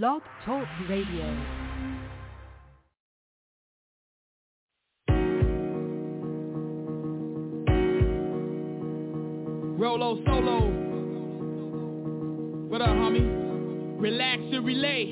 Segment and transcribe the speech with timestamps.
[0.00, 1.36] Blog Talk Radio.
[9.76, 10.70] Rolo solo.
[12.70, 14.00] What up, homie?
[14.00, 15.10] Relax and relay.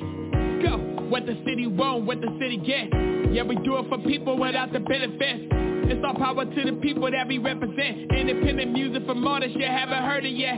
[0.63, 0.77] Go.
[1.09, 2.89] What the city want, what the city get.
[3.31, 5.47] Yeah, we do it for people without the benefits.
[5.91, 8.11] It's all power to the people that we represent.
[8.11, 10.57] Independent music from artists you haven't heard it yet.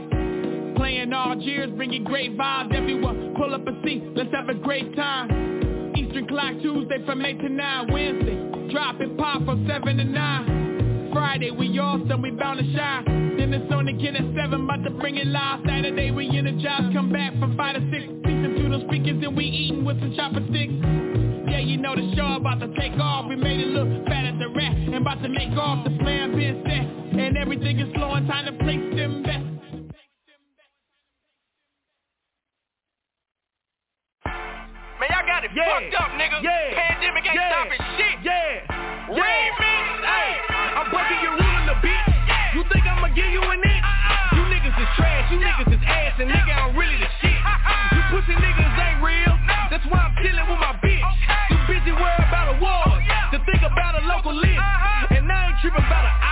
[0.76, 2.74] Playing all years, bringing great vibes.
[2.74, 4.02] Everyone, pull up a seat.
[4.14, 5.92] Let's have a great time.
[5.96, 7.92] Eastern Clock Tuesday from 8 to 9.
[7.92, 11.10] Wednesday, drop it pop from 7 to 9.
[11.12, 13.36] Friday, we awesome, we bound to shine.
[13.36, 15.60] Then it's on again at 7, about to bring it live.
[15.66, 18.04] Saturday, we energize, come back from 5 to 6.
[18.22, 20.74] Speaking through the speakers and we eating with some chopsticks.
[21.50, 23.26] Yeah, you know the show about to take off.
[23.28, 25.84] We made it look fat at the rat and about to make off.
[25.84, 28.26] The plan been set and everything is flowing.
[28.26, 29.53] Time to place them best.
[35.04, 35.68] Man, y'all got it Yeah.
[35.68, 36.40] fucked up, nigga.
[36.40, 36.80] Yeah.
[36.80, 37.52] Pandemic ain't Yeah.
[37.52, 38.16] stopping shit.
[38.24, 38.32] Yeah.
[38.32, 39.20] yeah.
[39.20, 39.84] Remix.
[40.00, 40.32] Hey,
[40.80, 42.04] I'm breaking your rule in the beat.
[42.54, 43.84] You think I'ma give you an inch?
[43.84, 44.36] Uh-uh.
[44.36, 47.36] You niggas is trash, you niggas is ass, and nigga, I'm really the shit.
[47.36, 49.36] You pussy niggas ain't real.
[49.68, 51.04] That's why I'm chilling with my bitch.
[51.52, 54.56] You busy worried about awards oh, to think about a local list.
[54.56, 55.16] Uh-huh.
[55.20, 56.04] And I ain't tripping about.
[56.08, 56.23] A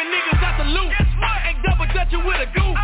[0.00, 0.92] I'm niggas at the loop.
[1.44, 2.80] Ain't double dutching with a goose.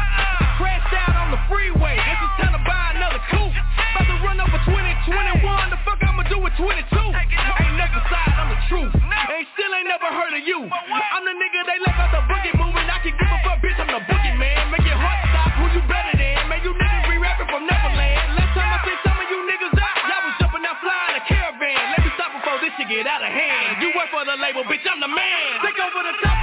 [0.61, 1.97] Crashed out on the freeway.
[1.97, 3.57] It's time to buy another coupe.
[3.57, 5.41] About to run over 2021.
[5.73, 6.77] The fuck I'ma do with 22?
[6.77, 8.93] Ain't never side, I'm the truth.
[9.01, 10.61] Ain't still ain't never heard of you.
[10.69, 12.85] I'm the nigga they left out the boogie moving.
[12.85, 13.81] I can give a fuck, bitch.
[13.81, 14.69] I'm the boogie man.
[14.69, 15.57] Make your heart stop.
[15.57, 16.53] Who you better than?
[16.53, 18.37] Man, you niggas be rapping from Neverland.
[18.37, 21.23] Last time I seen some of you niggas out, y'all was jumping out flying a
[21.25, 21.81] caravan.
[21.97, 23.81] Let me stop before this shit get out of hand.
[23.81, 24.85] You work for the label, bitch.
[24.85, 25.65] I'm the man.
[25.65, 26.36] Take over the top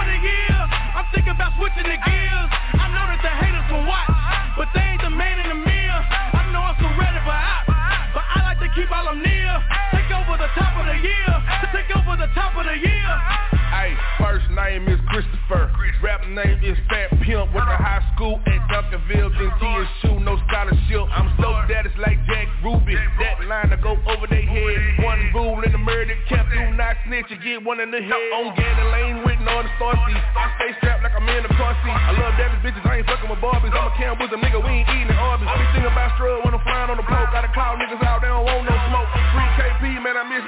[16.04, 17.56] Rap name is Fat Pimp.
[17.56, 21.08] Went to high school at Duncanville, then TSU, no scholarship.
[21.16, 23.00] I'm so that it's like Jack Ruby.
[23.24, 25.00] That line to go over their head.
[25.00, 28.36] One rule in the murder, kept do not snitch, you get one in the head.
[28.36, 30.20] On Gannon Lane with Northern Star Seat.
[30.20, 31.96] I stay strapped like I'm in the car seat.
[31.96, 33.72] I love Dallas bitches, I ain't fucking with Barbies.
[33.72, 35.48] I'm a Cam Bosom nigga, we ain't eating at Arby's.
[35.56, 37.32] Everything about strug when I'm flying on the poke.
[37.32, 38.23] Gotta call niggas out,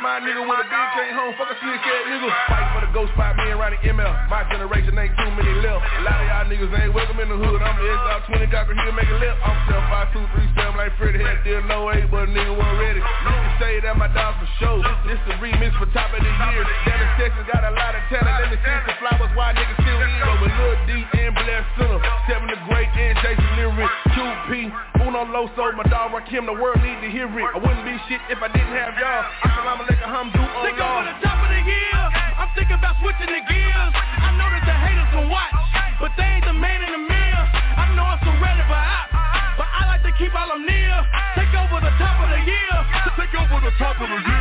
[0.05, 1.33] my nigga with a big came home.
[1.33, 2.29] Fuck a ass nigga.
[2.45, 4.13] Fight for the ghost spot, me and Ronnie ML.
[4.29, 5.81] My generation ain't too many left.
[5.81, 7.57] A lot of y'all niggas ain't welcome in the hood.
[7.57, 9.33] I'm the out 20 got here make a lip.
[9.41, 9.81] I'm self
[10.21, 13.01] 5237 like Freddie had still no A, but nigga wasn't ready.
[13.01, 14.77] You can say that my dog for show.
[15.09, 16.61] This the remix for top of the year.
[16.85, 18.29] Dallas, Texas got a lot of talent.
[18.45, 20.37] Let me see the flowers why niggas still here.
[20.37, 21.97] With Lil D and Blair Center.
[22.29, 23.89] Seven the Great and Jason Lyric.
[24.13, 24.69] QP,
[25.01, 26.45] Uno Loso, my dog Rakim.
[26.45, 27.49] The world need to hear it.
[27.49, 29.25] I wouldn't be shit if I didn't have y'all.
[29.49, 31.07] Assalamu Take over Lord.
[31.07, 32.00] the top of the year.
[32.35, 33.94] I'm thinking about switching the gears.
[33.95, 35.56] I know that the haters will watch,
[36.03, 37.45] but they ain't the man in the mirror.
[37.79, 39.07] I know I'm so ready for out,
[39.55, 41.00] but I like to keep all them near.
[41.39, 42.75] Take over the top of the year.
[43.16, 44.34] Take over the top of the year.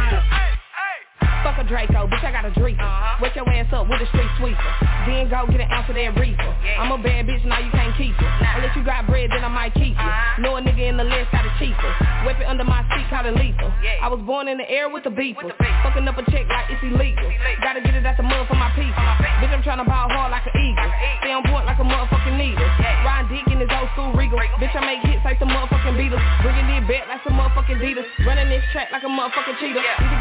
[1.55, 2.83] Fuck a Draco, bitch, I got a Draco.
[2.83, 3.23] Uh-huh.
[3.23, 4.73] Wake your ass up with a street sweeper.
[5.07, 6.51] Then go get an ounce of that reefer.
[6.83, 8.31] I'm a bad bitch, now you can't keep it.
[8.59, 10.03] Unless you got bread, then I might keep you.
[10.03, 10.43] Uh-huh.
[10.43, 11.95] Know a nigga in the list got a cheaper.
[12.27, 13.71] Weapon under my seat, call it lethal.
[13.71, 15.47] I was born in the air with the beeper.
[15.87, 17.23] Fucking up a check like it's illegal.
[17.63, 18.99] Gotta get it out the mud for my people.
[19.39, 20.91] Bitch, I'm tryna ball hard like an eagle.
[21.23, 22.67] Stay on point like a motherfucking needle.
[23.07, 24.43] Riding dick in his old school regal.
[24.59, 26.19] Bitch, I make hits like the motherfucking Beatles.
[26.43, 28.11] Bringing it back like some motherfucking Adidas.
[28.27, 29.79] Running this track like a motherfucking cheetah.
[29.79, 30.14] Need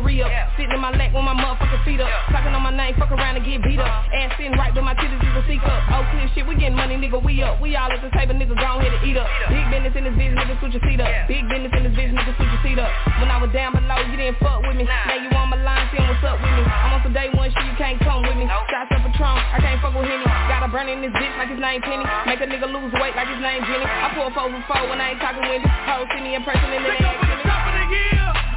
[0.00, 0.30] re-up.
[0.56, 2.10] Sitting in my lap with my motherfucking feet up.
[2.30, 4.06] Talking on my name, fuck around and get beat up.
[4.10, 6.74] Ass sitting right but my titties is a C up Oh, clear shit, we getting
[6.74, 7.62] money, nigga, we up.
[7.62, 9.30] We all at the table, nigga, go ahead and eat up.
[9.46, 11.10] Big business in this bitch, nigga, switch your seat up.
[11.30, 12.90] Big business in this bitch, nigga, switch your seat up.
[13.22, 14.84] When I was down below, you didn't fuck with me.
[14.84, 16.62] Now you on my line, saying what's up with me.
[16.66, 18.50] I'm on some day one shit, you can't come with me.
[18.50, 20.26] Shots up Patron, I can't fuck with Henny.
[20.50, 22.02] Got a burn in this bitch like his name Penny.
[22.26, 23.86] Make a nigga lose weight like his name Jenny.
[23.86, 25.68] I pull four for four when I ain't talking Wendy.
[25.86, 28.13] Whole see me in person and they over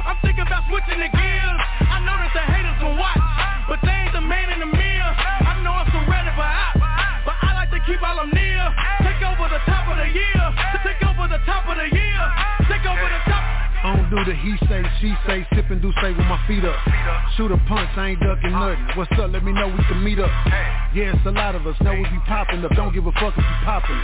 [0.08, 1.60] I'm thinking about switching the gears.
[1.84, 3.20] I know that the haters will watch,
[3.68, 4.77] but they ain't the man in the
[14.10, 16.76] do the he say, she say, sip and do say with my feet up.
[17.36, 18.96] Shoot a punch, I ain't ducking nothing.
[18.96, 19.30] What's up?
[19.30, 20.30] Let me know we can meet up.
[20.94, 21.76] Yeah, it's a lot of us.
[21.80, 22.72] Know we be popping up.
[22.72, 24.00] Don't give a fuck if you popping.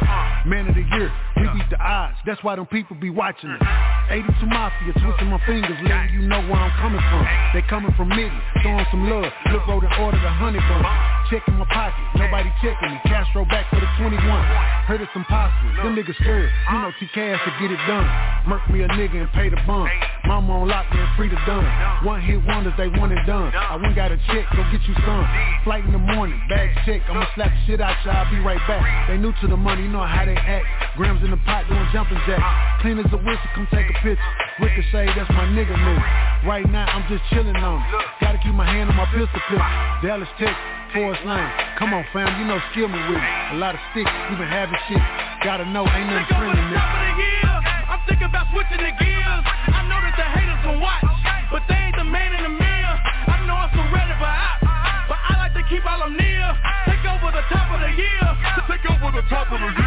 [0.49, 2.17] Man of the year, we beat the odds.
[2.27, 3.63] That's why them people be watching us.
[4.11, 7.25] 82 Mafia, twisting my fingers, letting you know where I'm coming from.
[7.57, 9.33] They coming from Mitty, throwing some love.
[9.53, 10.85] Look, road and ordered a honey bun.
[11.33, 13.01] Checking my pocket, nobody checking me.
[13.09, 14.21] Castro back for the 21.
[14.85, 16.53] Heard it's impossible, them niggas scared.
[16.71, 18.05] You know TK has to get it done.
[18.47, 19.89] Murk me a nigga and pay the bun.
[20.25, 21.67] Mama on lock, man, free to done.
[22.05, 23.53] One hit wonders, they want it done.
[23.53, 25.27] I went got a check, go get you some.
[25.65, 27.03] Flight in the morning, bag check.
[27.11, 29.09] I'ma slap shit out y'all, I'll be right back.
[29.09, 30.65] They new to the money, you know how they act.
[30.97, 32.43] Grams in the pot doing jumping jacks.
[32.81, 34.23] Clean as a whistle, come take a picture.
[34.61, 36.49] Ricochet, that's my nigga nigga.
[36.49, 38.05] Right now, I'm just chillin' on it.
[38.21, 39.59] Gotta keep my hand on my pistol pistol.
[40.03, 40.57] Dallas, Texas,
[40.93, 41.51] Forest Lane.
[41.79, 43.55] Come on, fam, you know, skill me with it.
[43.55, 45.03] A lot of sticks, we been having shit.
[45.45, 47.54] Gotta know, ain't nothing friendly, nigga.
[48.05, 49.45] I'm thinking about switching the gears.
[49.49, 51.09] I know that the haters can watch,
[51.49, 52.97] but they ain't the man in the mirror.
[53.01, 56.53] I know I'm surrounded by ops, but I like to keep all them near.
[56.85, 58.25] Take over the top of the year.
[58.69, 59.84] Take over the top of the year.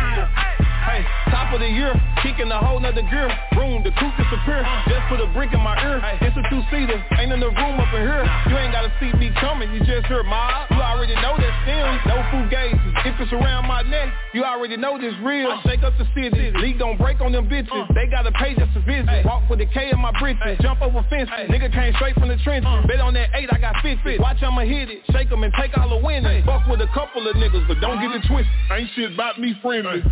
[1.47, 3.31] Top of the year, kicking a whole nother gear.
[3.55, 4.67] Room, the truth disappear.
[4.83, 6.03] Just put a brick in my ear.
[6.19, 8.27] It's a two-seater, ain't in the room up in here.
[8.51, 10.67] You ain't gotta see me coming, you just heard my.
[10.75, 12.91] You already know that stems, no fugazes.
[13.07, 15.47] If it's around my neck, you already know this real.
[15.47, 17.95] I shake up the city, league don't break on them bitches.
[17.95, 19.23] They got a pay just to visit.
[19.23, 21.31] Walk with the K in my britches, jump over fences.
[21.47, 22.67] Nigga came straight from the trenches.
[22.67, 22.83] Uh.
[22.91, 24.19] Bet on that eight, I got fit fit.
[24.19, 26.43] Watch I'ma hit it, shake 'em and take all the winnings.
[26.43, 28.51] Fuck with a couple of niggas, but don't get it twisted.
[28.75, 30.03] Ain't shit about me friendly.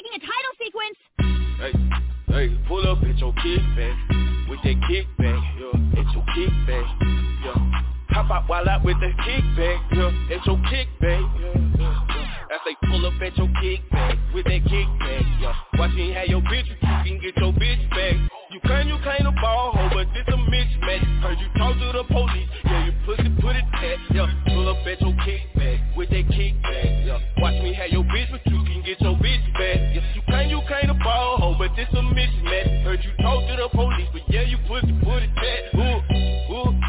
[0.00, 0.98] Making a title sequence.
[1.58, 6.86] Hey, hey, pull up at your kickback with that kickback, yeah, at your kickback,
[7.44, 7.82] yeah.
[8.10, 12.06] Hop out while out with that kickback, yeah, at your kickback, yeah.
[12.50, 15.54] I say pull up at your kickback with that kickback, yeah.
[15.78, 18.14] Watch me have your bitch, you can get your bitch back.
[18.50, 21.22] You claim you claim a ball hoe, but this a mismatch.
[21.22, 24.26] Heard you talk to the police, yeah, you pussy put it back, yeah.
[24.48, 27.18] Pull up at your kickback with that kickback, yeah.
[27.38, 29.49] Watch me have your bitch, but you can get your bitch
[31.70, 32.84] but this a mismatch.
[32.84, 35.74] Heard you talk to the police, but yeah, you pussy put it back.
[35.74, 36.80] Ooh, ooh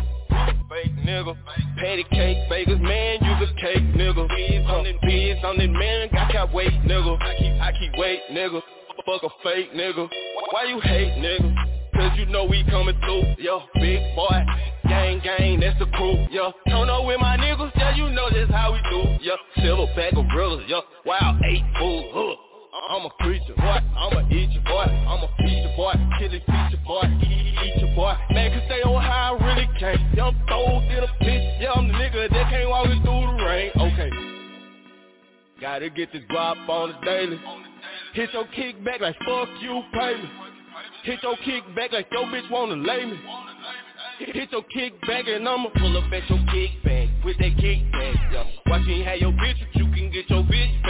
[0.69, 1.35] fake nigga.
[1.77, 4.27] Patty cake, Vegas, man, you the cake nigga.
[4.29, 7.21] Bees on the bees on the man, got that weight nigga.
[7.21, 8.61] I keep, I keep wait nigga.
[9.05, 10.07] Fuck a fake nigga.
[10.51, 11.53] Why you hate nigga?
[11.93, 14.45] Cause you know we coming through, yo, big boy.
[14.87, 16.53] Gang, gang, that's the crew, yo.
[16.67, 19.35] Turn up with my niggas, yeah, you know this how we do, yo.
[19.57, 20.81] Silverback gorillas, yo.
[21.05, 22.50] Wild eight fools, huh.
[22.89, 23.77] I'm a preacher, boy.
[23.95, 24.89] I'm a eat boy.
[25.05, 25.93] I'm a feature boy.
[26.17, 27.03] Kill it, feature boy.
[27.21, 28.13] Eat, your boy.
[28.31, 30.01] Man, cause they on how I really can't.
[30.15, 31.61] Yeah, I'm throwed in a bitch.
[31.61, 33.71] Yeah, I'm the nigga that can't walk through the rain.
[33.77, 34.09] Okay.
[35.61, 37.39] Gotta get this drop on the daily.
[38.13, 40.29] Hit your kick back like fuck you, pay me.
[41.03, 43.19] Hit your kick back like your bitch wanna lay me.
[44.19, 48.33] Hit your kick back and I'ma pull up at your kick back with that kickback.
[48.33, 48.43] Yo.
[48.65, 50.80] Watch me your bitch, but you can get your bitch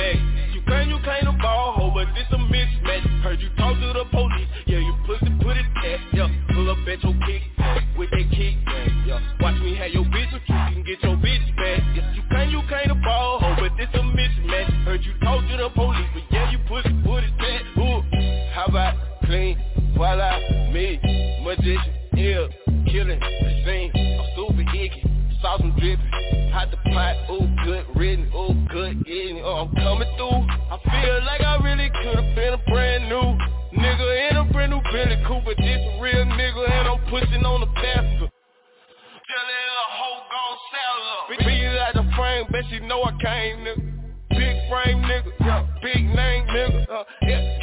[42.91, 43.88] know I came, nigga.
[44.31, 46.89] Big frame nigga, yeah, big name nigga.
[46.89, 47.61] Uh, yeah,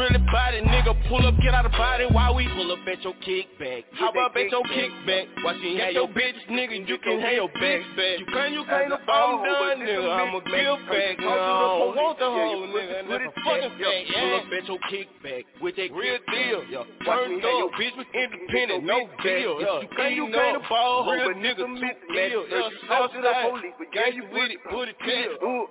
[0.00, 0.96] Really body, nigga.
[1.12, 3.84] Pull up, get out of body while we pull up at your kickback.
[3.92, 5.28] How about at your kickback?
[5.44, 7.84] Watch you have your bitch, nigga, you can have your back.
[8.00, 8.16] back.
[8.16, 10.08] You can, you can't, I'm done, nigga.
[10.08, 11.28] I'ma give back, nigga.
[11.28, 14.04] I don't want the whole nigga, that's a fucking fact.
[14.16, 16.60] Pull up at your kickback with that real deal.
[17.04, 19.60] Turned up, bitch was independent, no deal.
[19.84, 22.48] You can't, you can't ball, real nigga, too deal.
[22.48, 25.68] Yeah, Southside, gang you with it, put it down.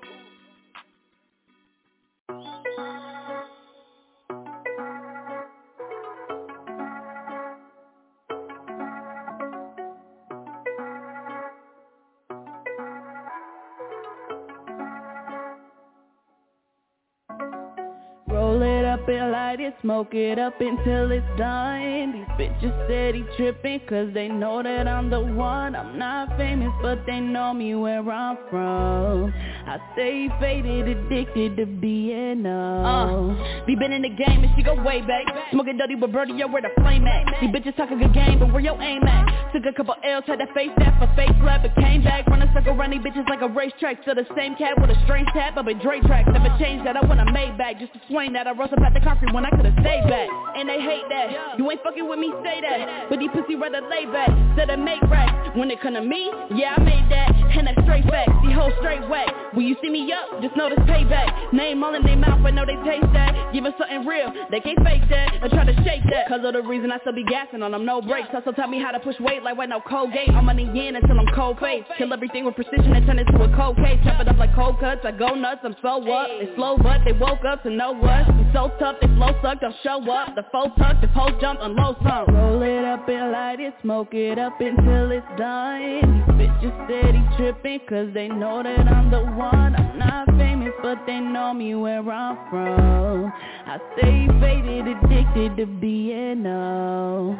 [19.10, 22.14] And light it, smoke it up until it's done.
[22.14, 25.76] These bitches steady tripping cause they know that I'm the one.
[25.76, 29.34] I'm not famous but they know me where I'm from.
[29.34, 33.38] I stay faded, addicted to being known.
[33.38, 35.26] Uh, we been in the game and she go way back.
[35.52, 37.26] Smoking dirty with Birdie, yo, where the flame at?
[37.42, 39.54] These bitches talking good game, but where your aim at?
[39.54, 42.28] Took a couple L's, had to face that for face slap, but came back.
[42.28, 44.02] Run a circle around these bitches like a racetrack.
[44.02, 46.30] Still the same cat with a strange tap, up in Dre tracks.
[46.32, 48.48] Never changed that, I want a Maybach just to swing that.
[48.48, 50.30] I rose up at the concrete when I could've stayed back.
[50.56, 51.58] And they hate that.
[51.58, 53.10] You ain't fucking with me, say that.
[53.10, 54.30] But these pussy rather lay back.
[54.58, 55.58] Said I make racks.
[55.58, 57.32] When it come to me, yeah, I made that.
[57.32, 58.32] And that's straight facts.
[58.44, 59.30] The whole straight whack.
[59.54, 61.54] When you see me up, just know this payback.
[61.54, 63.54] Name all in their mouth, I know they taste that.
[63.54, 65.42] Give us something real, they can't fake that.
[65.42, 66.28] Or try to shake that.
[66.30, 68.30] Cause of the reason I still be gassing on them, no brakes.
[68.32, 70.30] Hustle tell me how to push weight like with no Colgate.
[70.30, 71.84] I'm money in until I'm cold face.
[71.98, 74.00] Kill everything with precision and turn it to a cold case.
[74.04, 76.28] Chop it up like cold cuts, I go nuts, I'm so up.
[76.30, 78.30] It's slow but they woke up to know what.
[78.30, 80.36] I'm so tough, they flow suck, don't show up.
[80.36, 82.34] The foe tuck, the pole jump, unload some.
[82.34, 86.24] Roll it up and light it, smoke it up until it's done.
[86.38, 89.76] These bitches steady tripping cause they know that I'm the one.
[89.76, 93.32] I'm not famous but they know me where I'm from.
[93.66, 97.38] I stay faded, addicted to being known.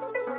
[0.00, 0.37] Thank you.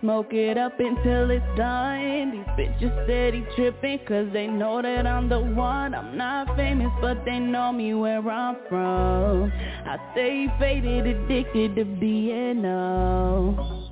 [0.00, 2.30] Smoke it up until it's done.
[2.32, 5.94] These bitches steady tripping cause they know that I'm the one.
[5.94, 9.52] I'm not famous but they know me where I'm from.
[9.52, 13.84] I stay faded, addicted to being known.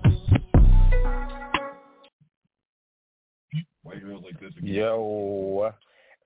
[4.62, 5.72] Yo,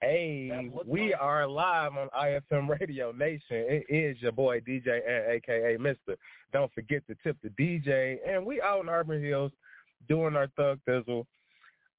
[0.01, 3.43] hey, we are live on IFM Radio Nation.
[3.51, 6.17] It is your boy DJ and aka Mister.
[6.53, 9.53] Don't forget to tip the DJ, and we out in Auburn Hills
[10.09, 11.27] doing our thug thizzle.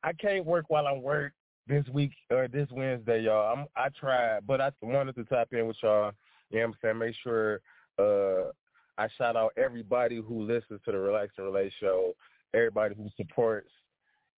[0.03, 1.34] I can't work while I'm work
[1.67, 3.53] this week or this Wednesday, y'all.
[3.55, 6.12] I'm I tried, but I wanted to tap in with y'all.
[6.50, 6.98] You know what I'm saying?
[6.98, 7.62] Make sure
[8.00, 8.51] uh
[8.98, 12.13] I shout out everybody who listens to the Relax and Relate show,
[12.53, 13.70] everybody who supports,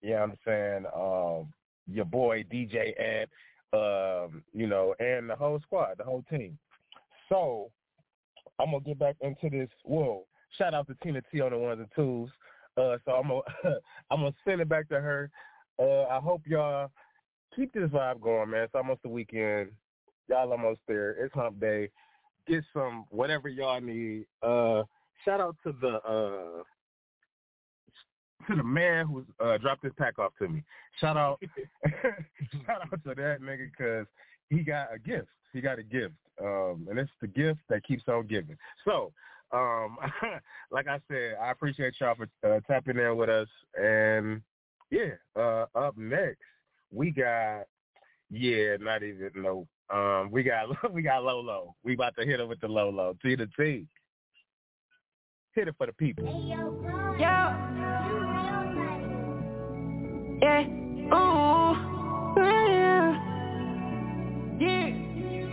[0.01, 1.53] you know what I'm saying, um,
[1.88, 3.27] your boy DJ and
[3.74, 6.58] um, you know, and the whole squad, the whole team.
[7.27, 7.72] So
[8.60, 9.70] I'm gonna get back into this.
[9.84, 10.25] Whoa!
[10.58, 12.29] Shout out to Tina T on the ones and twos.
[12.77, 13.42] Uh, so I'm gonna
[14.12, 15.30] I'm gonna send it back to her.
[15.80, 16.92] Uh, I hope y'all
[17.56, 18.63] keep this vibe going, man.
[18.63, 19.72] It's almost the weekend.
[20.30, 21.12] Y'all almost there.
[21.12, 21.89] It's hump day.
[22.48, 24.25] Get some whatever y'all need.
[24.42, 24.84] Uh,
[25.24, 26.63] shout out to the uh,
[28.48, 30.63] to the man who uh, dropped this pack off to me.
[31.00, 31.42] Shout out,
[32.65, 34.06] shout out to that nigga because
[34.50, 35.27] he got a gift.
[35.53, 38.58] He got a gift, um, and it's the gift that keeps on giving.
[38.86, 39.13] So
[39.53, 39.98] um,
[40.72, 43.48] like I said, I appreciate y'all for uh, tapping in with us.
[43.75, 44.41] And
[44.89, 46.39] yeah, uh, up next
[46.91, 47.63] we got
[48.29, 49.67] yeah, not even no.
[49.89, 51.75] Um, we got we got Lolo.
[51.83, 53.15] We about to hit it with the Lolo.
[53.22, 53.86] T to T.
[55.55, 56.25] Hit it for the people.
[57.19, 57.60] Yeah.
[60.41, 60.65] Yeah.
[61.13, 61.75] Ooh.
[62.38, 63.19] Yeah.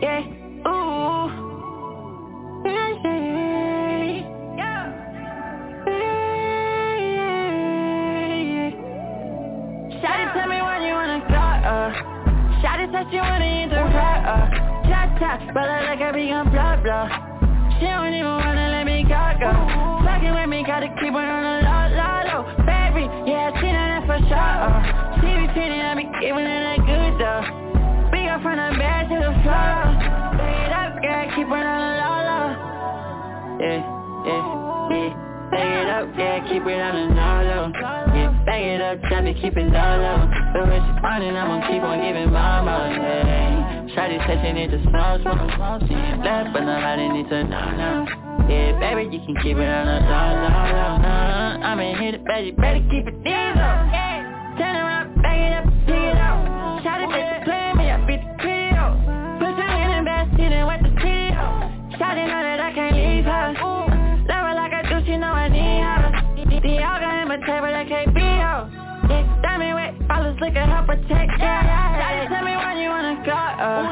[0.01, 0.21] Yeah.
[0.21, 0.50] Ooh.
[15.31, 17.07] Cha, but I like her become blah blah.
[17.79, 19.53] She don't even wanna let me go go.
[20.03, 22.43] Fucking with me, gotta keep her on the low, low, low.
[22.67, 24.67] Baby, yeah, I seen that for sure,
[25.23, 27.43] She be tweeting, I be giving her that good though.
[28.11, 29.79] We go from the bed to the floor.
[30.35, 32.47] Bring it up, girl, keep her on the low, low.
[33.63, 33.79] Yeah,
[34.27, 34.43] yeah,
[34.91, 35.11] yeah.
[35.55, 37.65] Bang it up, yeah, keep it on the low, low.
[38.47, 40.27] Bang it up, try to keep it low, low.
[40.59, 43.50] But when she running, I'm gonna keep on giving mama, yeah
[43.95, 45.81] Shawty said she need to smile, smile
[46.23, 48.07] Laugh, but nobody need to know, know
[48.49, 52.13] Yeah, baby, you can keep it on the down, down, down, down I'm in here
[52.13, 53.57] to baby, better keep it down
[53.91, 54.55] yeah.
[54.59, 58.35] Turn around, back it up, dig it out Shawty bitch play me, I beat the
[58.39, 58.95] Clio
[59.43, 61.47] Put her in the back seat and wet the Clio
[61.99, 63.80] Shawty know that I can't leave her.
[70.51, 71.39] look at her protector.
[71.39, 73.87] Shawty tell me when you wanna go uh.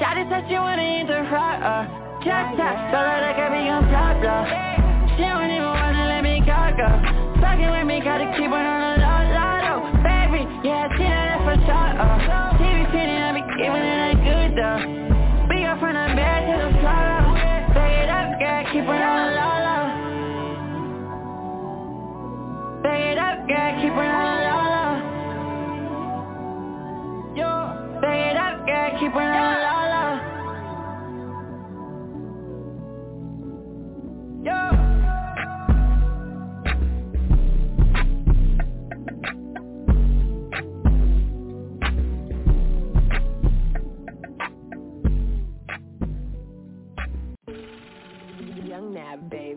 [0.00, 1.84] Shawty said she wanna eat the raw uh.
[2.24, 4.46] Drop top, so that I be on top blow
[5.16, 6.88] She don't even wanna let me go go.
[7.44, 9.80] Fucking with me, gotta keep it on the low, low, low.
[10.00, 12.56] Baby, yeah, she know that for sure uh.
[12.56, 14.80] be city, I be giving it a good though.
[15.52, 17.36] We go from the bed to the floor.
[17.76, 19.84] Bag it up, gotta keep it on the low, low.
[22.80, 24.41] Bag it up, gotta keep it on the low.
[49.20, 49.51] bad, babe.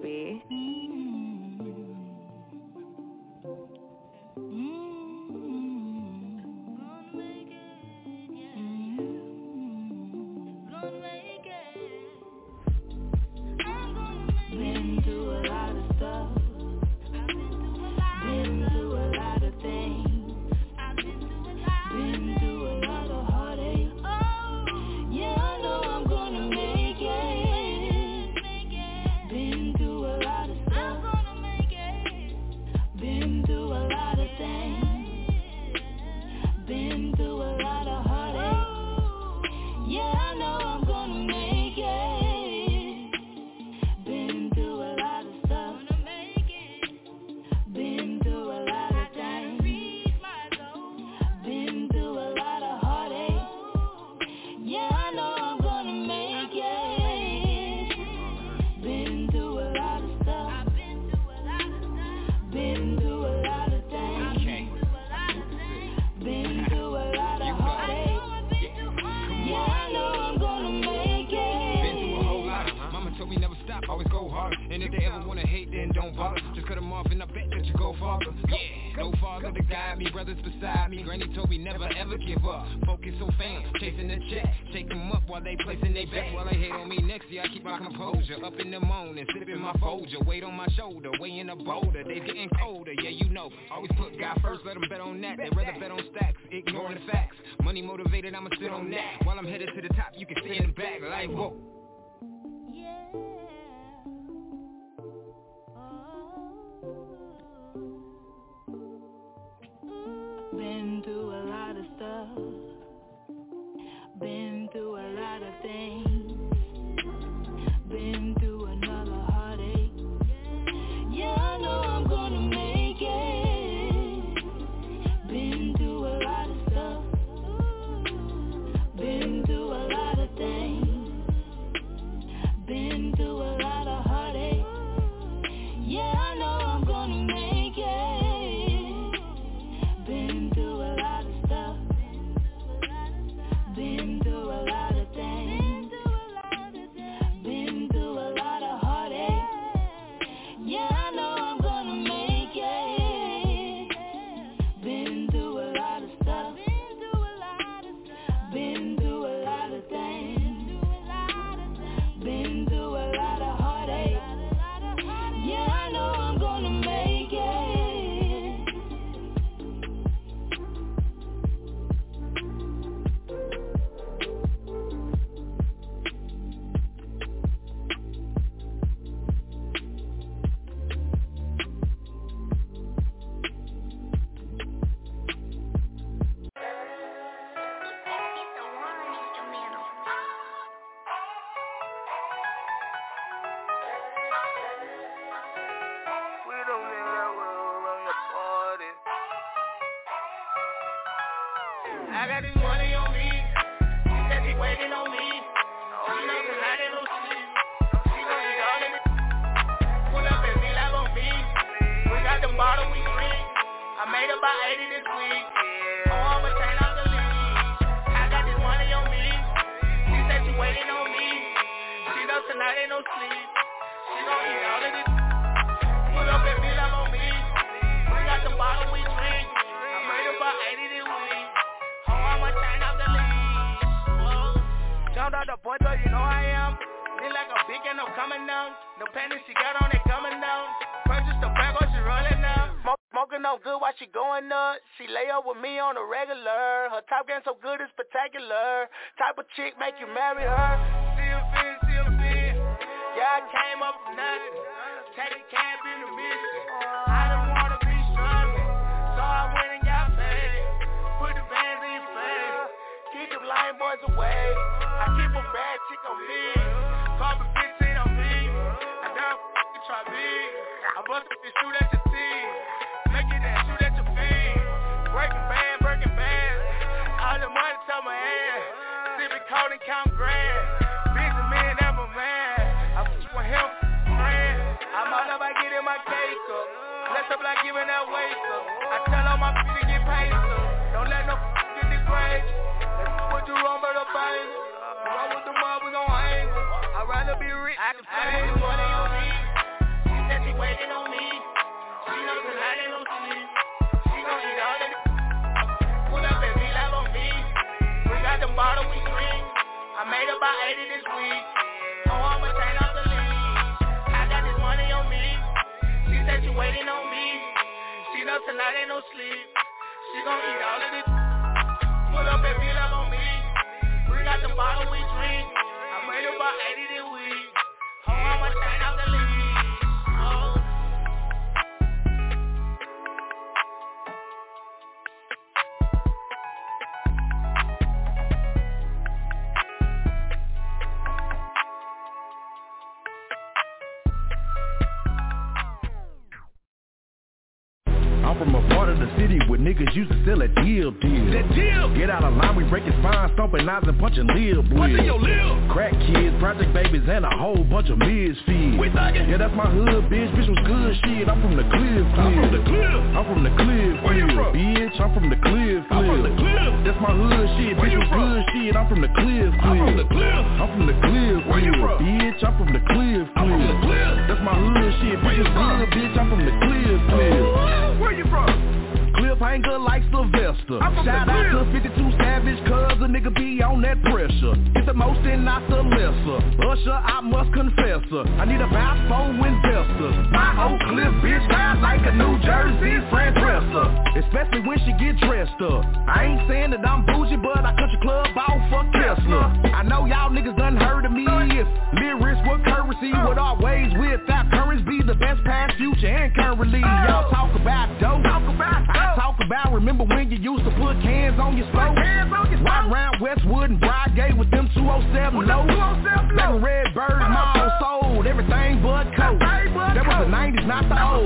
[413.35, 415.67] Westwood and Bridegate with them 207 lows.
[415.67, 419.39] Back when Red Bird Mall sold everything but coke.
[419.39, 421.25] That was the 90s, not the O's.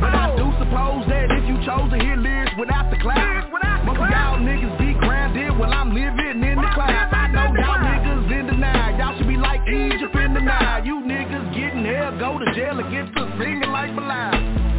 [0.00, 3.52] But I do suppose that if you chose to hear lyrics without the clouds,
[3.84, 7.12] most of y'all niggas be grounded while I'm living in the clouds.
[7.12, 8.98] I know y'all niggas in denial.
[8.98, 10.84] Y'all should be like Egypt in the Nile.
[10.84, 14.72] You niggas getting hell, go to jail and get to singing like Bilal.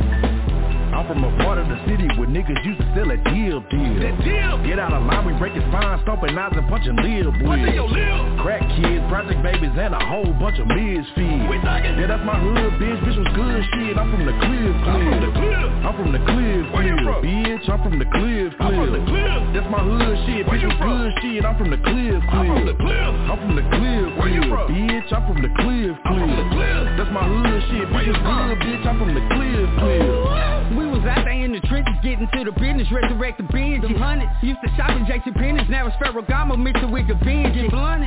[0.93, 3.93] I'm from a part of the city where niggas used to sell a deal deal.
[3.97, 4.62] That deal.
[4.63, 7.57] Get out of line, we break his stomping knives and punching lil boys.
[7.57, 8.38] Punching your lil.
[8.45, 11.17] Crack kids, project babies, and a whole bunch of misfits.
[11.49, 11.57] We.
[11.63, 12.99] Yeah, that's my hood, bitch.
[13.01, 13.97] Bitch was good shit.
[13.97, 14.93] I'm from the cliff, cliff.
[14.93, 15.69] I'm from the cliff.
[15.83, 17.19] I'm from the cliff, Where you from?
[17.23, 18.62] Bitch, I'm from the cliff, cliff.
[18.62, 19.39] I'm from the cliff.
[19.55, 20.43] That's my hood shit.
[20.45, 21.41] Bitch was good shit.
[21.45, 22.43] I'm from the cliff, cliff.
[22.43, 23.12] I'm from the cliff.
[23.29, 24.65] I'm from the cliff, Where you from?
[24.73, 26.05] Bitch, I'm from the cliff, cliff.
[26.05, 26.81] I'm from the cliff.
[26.99, 27.86] That's my hood shit.
[27.93, 28.83] Bitch was good, bitch.
[28.83, 30.77] I'm from the cliff, cliff.
[30.77, 33.81] We was out there in the trenches getting to the business, resurrect the binge.
[33.95, 37.55] hundreds used to shop in JC Penney's, now it's Ferragamo mixed with the binge.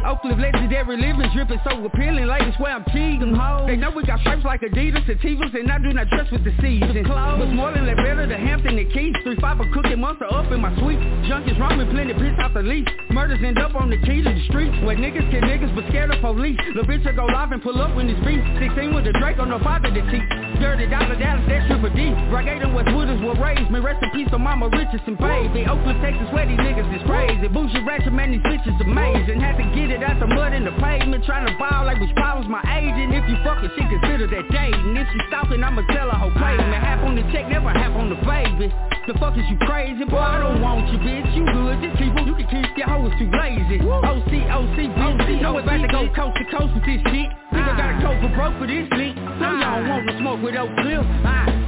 [0.05, 2.29] Oak Cliff legendary living, dripping so appealing.
[2.29, 3.35] Ladies swear I'm cheating.
[3.35, 3.67] Hoes.
[3.67, 6.53] They know we got stripes like Adidas, sativas, and I do not dress with the
[6.61, 6.93] season.
[7.09, 9.17] But more than that better, the Hampton and Keys.
[9.25, 11.01] Three five a cookie monster up in my suite.
[11.25, 12.87] Junkies ramen, plenty piss out the leaf.
[13.11, 14.77] Murders end up on the key to the streets.
[14.85, 16.61] Where niggas kill niggas but scared of police.
[16.77, 18.45] The bitch will go live and pull up when it's beef.
[18.61, 20.29] 16 with the Drake on the father the teeth.
[20.61, 22.13] Dirty dollar Dallas, that's triple D.
[22.29, 23.81] Brigade and Westwood is what raised me.
[23.87, 25.63] Rest in peace to mama Richardson, baby.
[25.63, 27.47] Oakland, Texas, where these niggas is crazy.
[27.47, 29.39] Bougie ratchet, man, these bitches amazing.
[29.39, 31.23] Had to get it out the mud in the pavement.
[31.23, 33.15] Trying to ball like which was my agent.
[33.15, 34.91] If you fucking, she consider that dating.
[34.99, 36.75] If she stalking, I'ma tell her whole payment.
[36.83, 38.75] Half on the check, never half on the baby.
[39.07, 40.03] The fuck is you crazy?
[40.03, 41.31] Boy, I don't want you, bitch.
[41.39, 43.87] You good, just keep You can keep your hoes too lazy.
[43.87, 45.39] OC, OC, bitch.
[45.39, 47.31] Know it's about to go coast to coast with this shit.
[47.55, 49.15] Nigga gotta go for broke for this leak.
[49.15, 51.07] So y'all don't want to smoke with Oak Cliff.
[51.23, 51.66] Ah.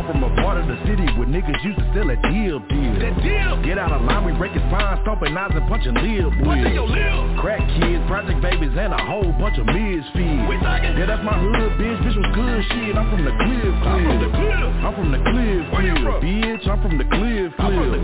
[0.00, 2.94] I'm from a part of the city where niggas used to sell a deal deal.
[3.04, 3.60] That deal.
[3.60, 6.88] Get out of line, we breaking spines, stomping eyes and punching lib wheels.
[7.36, 10.16] Crack kids, project babies, and a whole bunch of misfits.
[10.16, 12.00] Yeah, that's my hood, bitch.
[12.00, 12.96] Bitch was good shit.
[12.96, 13.92] I'm from the cliff, cliff.
[13.92, 14.72] I'm from the cliff.
[14.80, 16.24] I'm from the cliff, cliff.
[16.24, 18.00] Bitch, I'm from the cliff, cliff.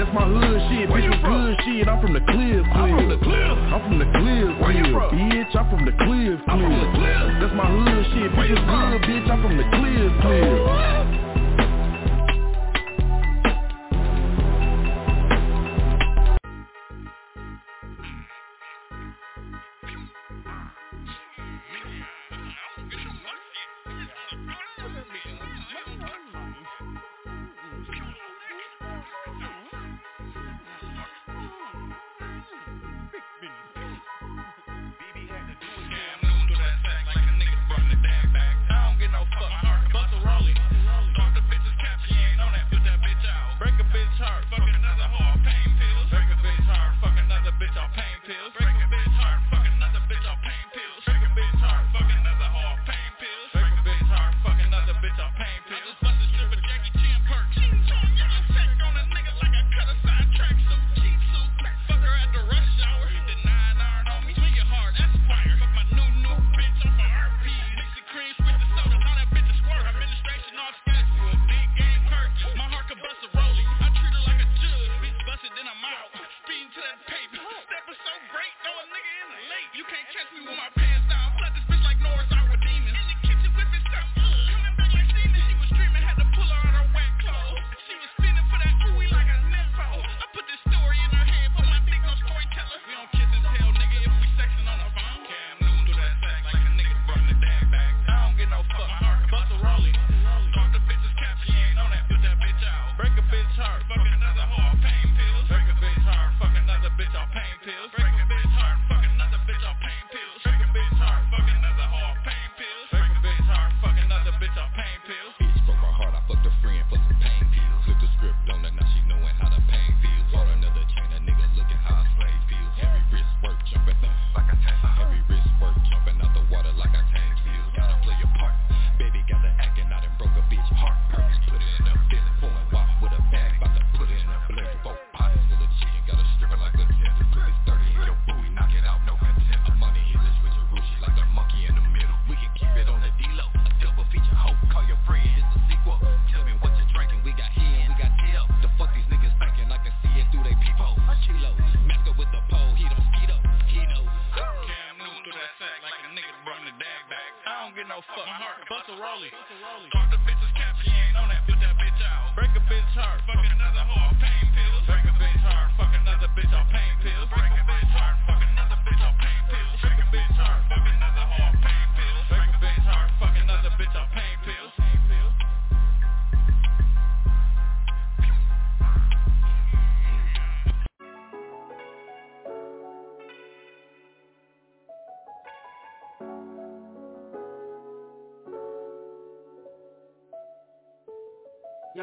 [0.00, 0.88] That's my hood shit.
[0.88, 1.84] Where bitch was good shit.
[1.92, 2.88] I'm from the cliff, cliff.
[3.68, 4.48] I'm from the cliff.
[4.48, 4.80] I'm Where.
[4.80, 5.12] You from?
[5.12, 6.88] Bitch, I'm from the cliff, cliff.
[7.36, 8.32] That's my hood shit.
[8.32, 9.28] Bitch was good, bitch.
[9.28, 11.33] I'm from the cliff, cliff.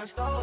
[0.01, 0.40] let's.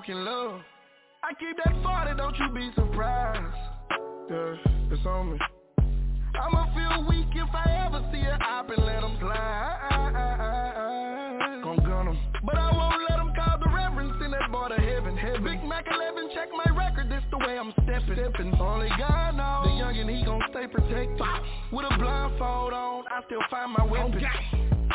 [0.00, 0.60] smoking love.
[1.22, 3.54] I keep that 40, don't you be surprised.
[4.30, 4.54] Yeah,
[4.90, 5.38] it's on me.
[6.40, 10.20] I'ma feel weak if I ever see an op and let them slide.
[11.62, 12.18] Gon' gun them.
[12.44, 15.16] But I won't let them call the reverend, send that boy to heaven.
[15.16, 15.44] heaven.
[15.44, 18.14] Big Mac 11, check my record, this the way I'm stepping.
[18.14, 18.54] stepping.
[18.60, 19.66] Only God knows.
[19.66, 21.20] The youngin', he gon' stay protected.
[21.72, 24.22] With a blindfold on, I still find my weapon.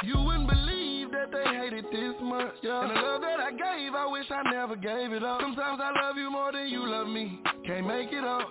[0.04, 2.82] You wouldn't believe that they hated this much, yeah.
[2.84, 5.42] And the love that I gave, I wish I never gave it up.
[5.42, 7.40] Sometimes I love you more than you love me.
[7.66, 8.48] Can't make it up.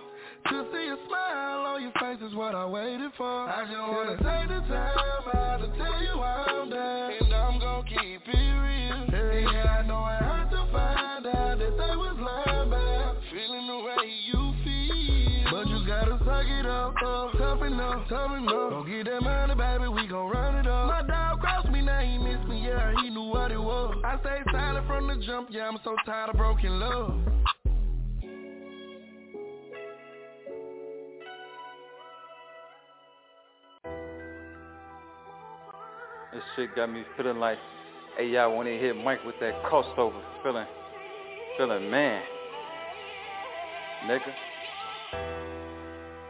[0.49, 3.49] To see a smile on your face is what I waited for.
[3.49, 7.85] I just wanna take the time out to tell you I'm down, and I'm gon'
[7.85, 9.05] keep it real.
[9.53, 13.77] Yeah, I know it hurt to find out that they was lying about feeling the
[13.89, 15.51] way you feel.
[15.51, 18.69] But you gotta suck it up, up, tough enough, tough enough.
[18.69, 20.94] Don't get that money, baby, we gon' run it up.
[24.05, 27.19] I stayed silent from the jump, yeah, I'm so tired of broken love.
[36.31, 37.57] This shit got me feeling like,
[38.15, 40.67] hey y'all when they hit Mike with that crossover, feeling,
[41.57, 42.21] feeling man,
[44.05, 44.33] nigga.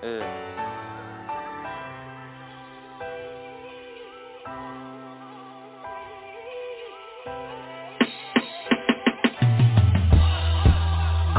[0.02, 0.55] Yeah.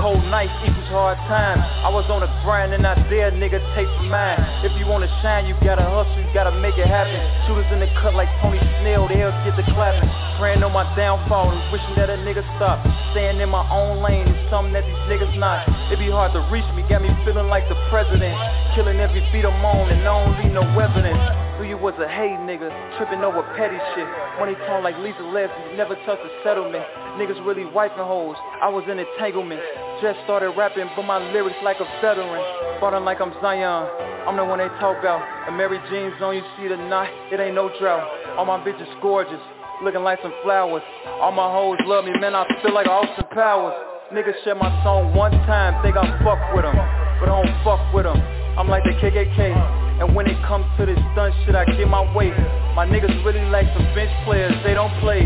[0.06, 1.66] Cold nights equals hard times.
[1.82, 4.38] I was on the grind and I dare nigga take mine.
[4.62, 7.18] If you wanna shine, you gotta hustle, you gotta make it happen.
[7.42, 10.06] Shooters in the cut like Tony Snell, they'll get the clapping.
[10.38, 12.86] Praying on my downfall and wishing that a nigga stop.
[13.10, 15.66] Staying in my own lane is something that these niggas not.
[15.90, 18.38] It be hard to reach me, got me feeling like the president.
[18.78, 21.18] Killing every beat I'm on and I don't leave no evidence.
[21.58, 24.06] Knew you was a hate nigga, tripping over petty shit.
[24.38, 26.86] Money tall like Lisa Leslie, never touched a settlement.
[27.16, 29.64] Niggas really wiping holes, I was in entanglement.
[30.04, 32.44] Just started rapping, but my lyrics like a veteran.
[32.76, 33.88] Falling like I'm Zion,
[34.28, 35.24] I'm the one they talk about.
[35.48, 38.04] And Mary Jeans on you see the night, it ain't no drought.
[38.36, 39.40] All my bitches gorgeous,
[39.80, 40.84] looking like some flowers.
[41.24, 43.72] All my hoes love me, man, I feel like Austin Powers.
[44.12, 46.76] Niggas share my song one time, think I fuck with them.
[47.16, 48.20] But I don't fuck with them,
[48.60, 50.04] I'm like the KKK.
[50.04, 52.36] And when it comes to this stunt shit, I get my weight.
[52.76, 55.24] My niggas really like some bench players, they don't play.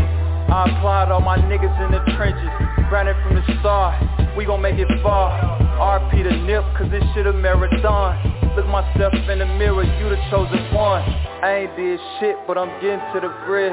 [0.51, 2.51] I applied all my niggas in the trenches,
[2.89, 3.95] grinding from the start.
[4.35, 5.31] We gon' make it far.
[5.79, 8.19] RP the nip, cause this shit a marathon.
[8.57, 11.07] Look myself in the mirror, you the chosen one.
[11.39, 13.71] I ain't did shit, but I'm getting to the bread.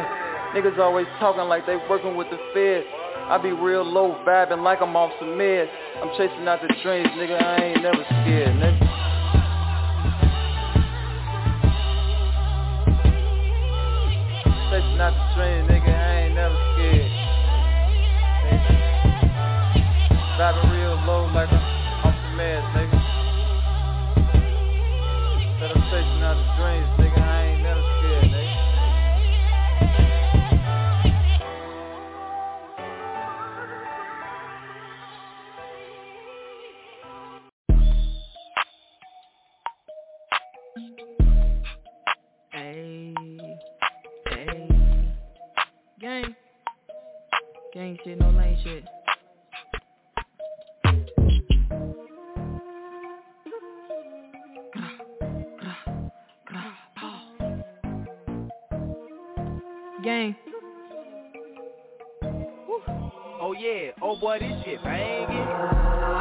[0.54, 2.86] Niggas always talking like they working with the feds.
[3.26, 5.66] I be real low vibing like I'm off some meds.
[6.00, 8.86] I'm chasing out the dreams, nigga, I ain't never scared, nigga.
[14.70, 15.87] Chasing out the dream, nigga,
[20.38, 21.58] Real low like I'm
[22.04, 22.98] off the meds, nigga.
[25.60, 28.56] I'm chasing out the dreams, nigga, I ain't never scared, nigga.
[42.52, 43.14] Hey,
[44.30, 44.68] hey,
[46.00, 46.28] gang,
[47.74, 48.84] gang shit, no lane shit.
[64.20, 65.47] Boy, this shit banging.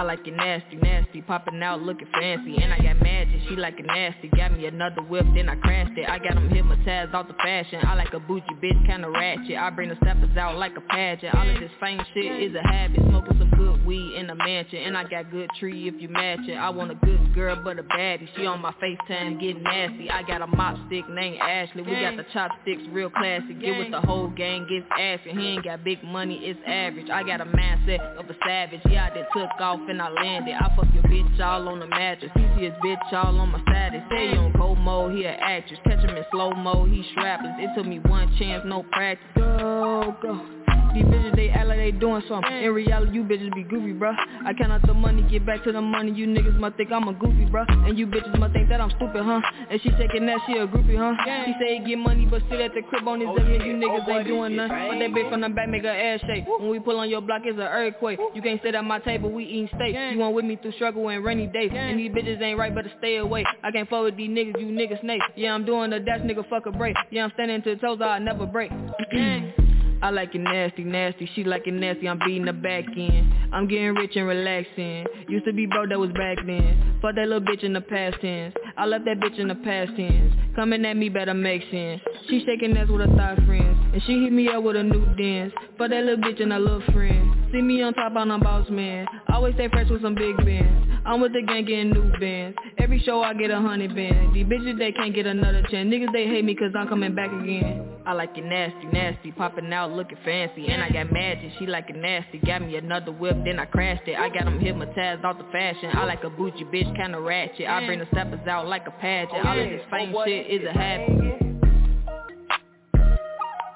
[0.08, 3.86] Like it nasty, nasty, popping out looking fancy And I got magic, she like it
[3.86, 4.30] nasty.
[4.30, 6.08] Got me another whip, then I crashed it.
[6.08, 7.82] I got them hypnotized off the fashion.
[7.86, 9.58] I like a bougie bitch, kinda ratchet.
[9.58, 11.36] I bring the steppers out like a pageant.
[11.36, 13.02] All of this fame shit is a habit.
[13.02, 14.80] Smoking some good weed in a mansion.
[14.80, 17.78] And I got good tree if you match it I want a good girl but
[17.78, 18.30] a baddie.
[18.38, 20.10] She on my FaceTime getting nasty.
[20.10, 21.82] I got a mop stick named Ashley.
[21.82, 23.56] We got the chopsticks real classy.
[23.56, 25.32] Get with the whole gang, gets ashy.
[25.38, 27.10] He ain't got big money, it's average.
[27.10, 28.82] I got a mindset of a savage.
[28.90, 30.54] Yeah, I took off and I landed.
[30.54, 32.32] I fuck your bitch all on the mattress.
[32.36, 35.80] He see his bitch all on my status Say on cold mode, he a actress.
[35.84, 37.60] Catch him in slow mo, he strapless.
[37.60, 39.28] It took me one chance, no practice.
[39.36, 40.57] Go, go
[40.94, 42.52] these bitches, they act like they doing something.
[42.52, 44.16] In reality, you bitches be goofy, bruh.
[44.46, 46.12] I count out the money, get back to the money.
[46.12, 47.66] You niggas might think I'm a goofy, bruh.
[47.70, 49.42] And you bitches might think that I'm stupid, huh?
[49.70, 51.16] And she taking that, she a groupie, huh?
[51.46, 53.64] She say he get money, but sit at the crib on his oh, yeah.
[53.64, 54.88] You niggas oh, ain't doing nothing.
[54.88, 56.46] But that bitch from the back make her ass shake.
[56.48, 58.20] When we pull on your block, it's an earthquake.
[58.34, 59.96] You can't sit at my table, we eating steak.
[60.12, 61.72] You want with me through struggle and rainy days.
[61.74, 63.46] And these bitches ain't right, better stay away.
[63.64, 66.48] I can't fuck with these niggas, you niggas snake Yeah, I'm doing the dash nigga
[66.50, 66.96] fuck a break.
[67.12, 68.72] Yeah, I'm standing to the toes, I'll never break
[70.02, 71.30] I like it nasty, nasty.
[71.36, 72.08] She like it nasty.
[72.08, 73.34] I'm beating the back end.
[73.52, 75.06] I'm getting rich and relaxing.
[75.28, 77.00] Used to be broke, that was back then.
[77.02, 78.54] Fuck that little bitch in the past tense.
[78.78, 80.34] I left that bitch in the past tense.
[80.56, 82.00] Coming at me better make sense.
[82.30, 83.78] She shaking ass with her thigh friends.
[83.94, 85.52] And she hit me up with a new dance.
[85.80, 87.52] Fuck that little bitch and her little friend.
[87.52, 89.08] See me on top, I'm a boss man.
[89.34, 90.88] Always stay fresh with some big bands.
[91.08, 92.58] I'm with the gang getting new bands.
[92.78, 94.34] Every show I get a hundred bands.
[94.34, 95.88] These bitches they can't get another chance.
[95.90, 97.88] Niggas they hate me cause I'm coming back again.
[98.06, 100.68] I like it nasty, nasty, popping out looking fancy.
[100.68, 102.40] And I got magic, she like it nasty.
[102.40, 104.18] Got me another whip, then I crashed it.
[104.18, 105.92] I got them hypnotized off the fashion.
[105.94, 107.68] I like a bougie bitch, kinda ratchet.
[107.68, 109.46] I bring the steppers out like a pageant.
[109.46, 111.40] All of this fame shit is a habit.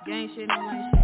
[0.06, 1.01] Gang shit, no like shit.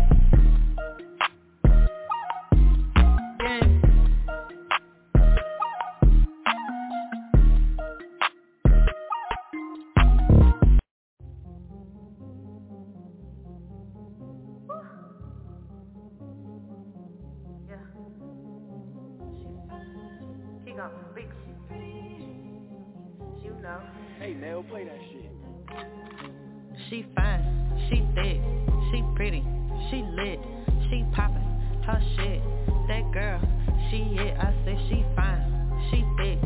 [24.19, 25.29] Hey, Nell, play that shit.
[26.89, 27.43] She fine,
[27.89, 28.39] she thick,
[28.89, 29.43] she pretty,
[29.89, 30.39] she lit,
[30.89, 31.43] she poppin',
[31.83, 32.41] her shit.
[32.87, 33.41] That girl,
[33.91, 34.37] she it.
[34.39, 35.43] I said she fine,
[35.91, 36.39] she thick,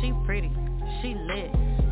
[0.00, 0.52] she pretty,
[1.02, 1.50] she lit,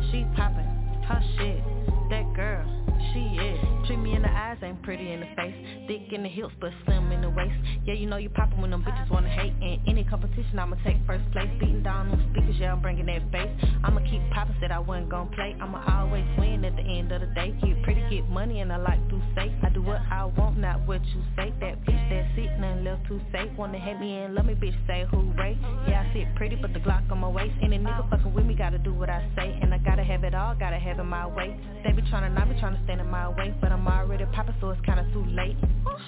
[0.09, 0.65] she poppin',
[1.03, 1.61] her shit.
[2.09, 2.65] That girl,
[3.11, 3.56] she it.
[3.87, 5.55] Treat me in the eyes, ain't pretty in the face.
[5.87, 7.55] Thick in the hips, but slim in the waist.
[7.85, 9.53] Yeah, you know you poppin' when them bitches wanna hate.
[9.61, 11.47] In any competition, I'ma take first place.
[11.57, 13.47] Beating down them speakers, yeah, I'm bringing that bass.
[13.85, 15.55] I'ma keep poppin', said I wasn't gon' play.
[15.61, 17.55] I'ma always win at the end of the day.
[17.63, 19.55] Get pretty, get money, and I like to say.
[19.63, 21.53] I do what I want, not what you say.
[21.61, 23.49] That bitch, that's it, nothing left to say.
[23.55, 25.57] Wanna hate me and love me, bitch, say hooray.
[25.87, 27.53] Yeah, I sit pretty, but the Glock on my waist.
[27.61, 29.57] Any nigga fuckin' with me, gotta do what I say.
[29.61, 31.57] And I gotta have it all, gotta have it my way.
[31.85, 33.55] They be tryna, not be tryna stand in my way.
[33.61, 35.57] But I'm already poppin', so it's kinda too late.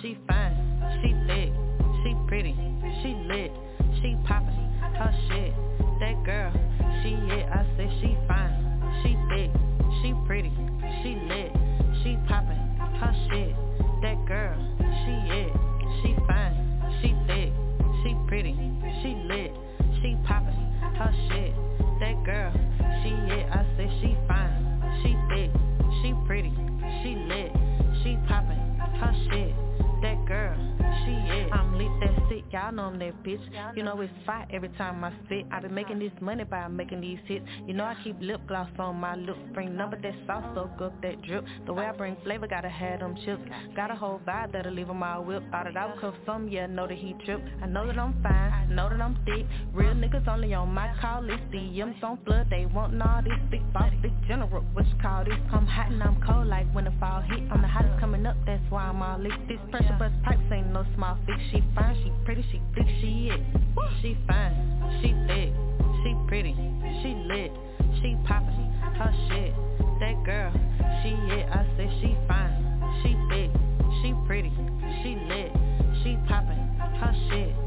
[0.01, 0.55] She fine,
[1.01, 1.51] she thick,
[2.01, 2.55] she pretty,
[3.01, 3.51] she lit,
[4.01, 5.53] she poppin', her shit.
[5.99, 6.51] That girl,
[7.03, 8.55] she it, I said she fine,
[9.03, 9.51] she thick,
[10.01, 10.51] she pretty,
[11.03, 11.51] she lit,
[12.01, 13.53] she poppin', her shit.
[14.01, 15.51] That girl, she it,
[16.01, 16.55] she fine,
[17.01, 17.51] she thick,
[18.01, 18.55] she pretty,
[19.01, 19.51] she lit,
[20.01, 20.55] she poppin',
[20.95, 21.53] her shit.
[21.99, 22.51] That girl,
[23.03, 23.68] she it, I
[32.69, 33.41] y'all know I'm that bitch.
[33.75, 35.45] You know it's fight every time I spit.
[35.51, 37.45] I been making this money by making these hits.
[37.65, 39.39] You know I keep lip gloss on my lips.
[39.53, 41.45] Bring number that sauce, soak up that drip.
[41.65, 43.41] The way I bring flavor, gotta have them chips.
[43.75, 45.43] Got a whole vibe that'll leave 'em my whip.
[45.51, 47.41] Thought it out, cuff some, yeah, know that he trip.
[47.61, 49.45] I know that I'm fine, I know that I'm thick.
[49.73, 51.41] Real niggas only on my call list.
[51.51, 54.63] DMs on flood, they want all this big boss, big general.
[54.73, 55.39] What you call this?
[55.51, 57.39] I'm hot and I'm cold like when the fall hit.
[57.51, 59.33] I'm the hottest coming up, that's why I'm all lit.
[59.47, 61.39] This pressure bust pipes ain't no small fix.
[61.51, 63.41] She fine, she pretty, she thick, she it.
[64.01, 64.55] She fine,
[65.01, 65.51] she thick,
[66.03, 66.55] she pretty,
[67.01, 67.51] she lit,
[68.01, 69.53] she poppin', her shit.
[69.99, 70.51] That girl,
[71.03, 71.49] she it.
[71.51, 72.55] I said she fine,
[73.03, 73.51] she thick,
[74.01, 74.51] she pretty,
[75.03, 75.51] she lit,
[76.03, 77.58] she poppin', her shit.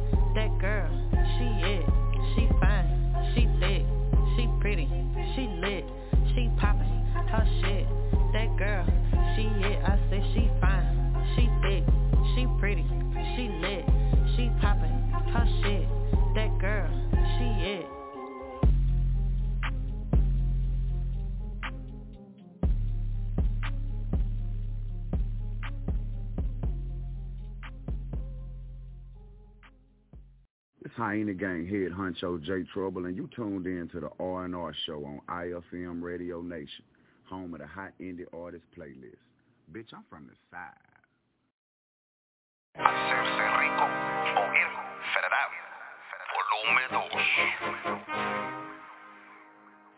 [31.02, 35.20] Hyena Gang head honcho Jay Truble, and you tuned in to the R&R show on
[35.28, 36.84] IFM Radio Nation,
[37.24, 39.16] home of the hot indie artist playlist.
[39.72, 40.70] Bitch, I'm from the side.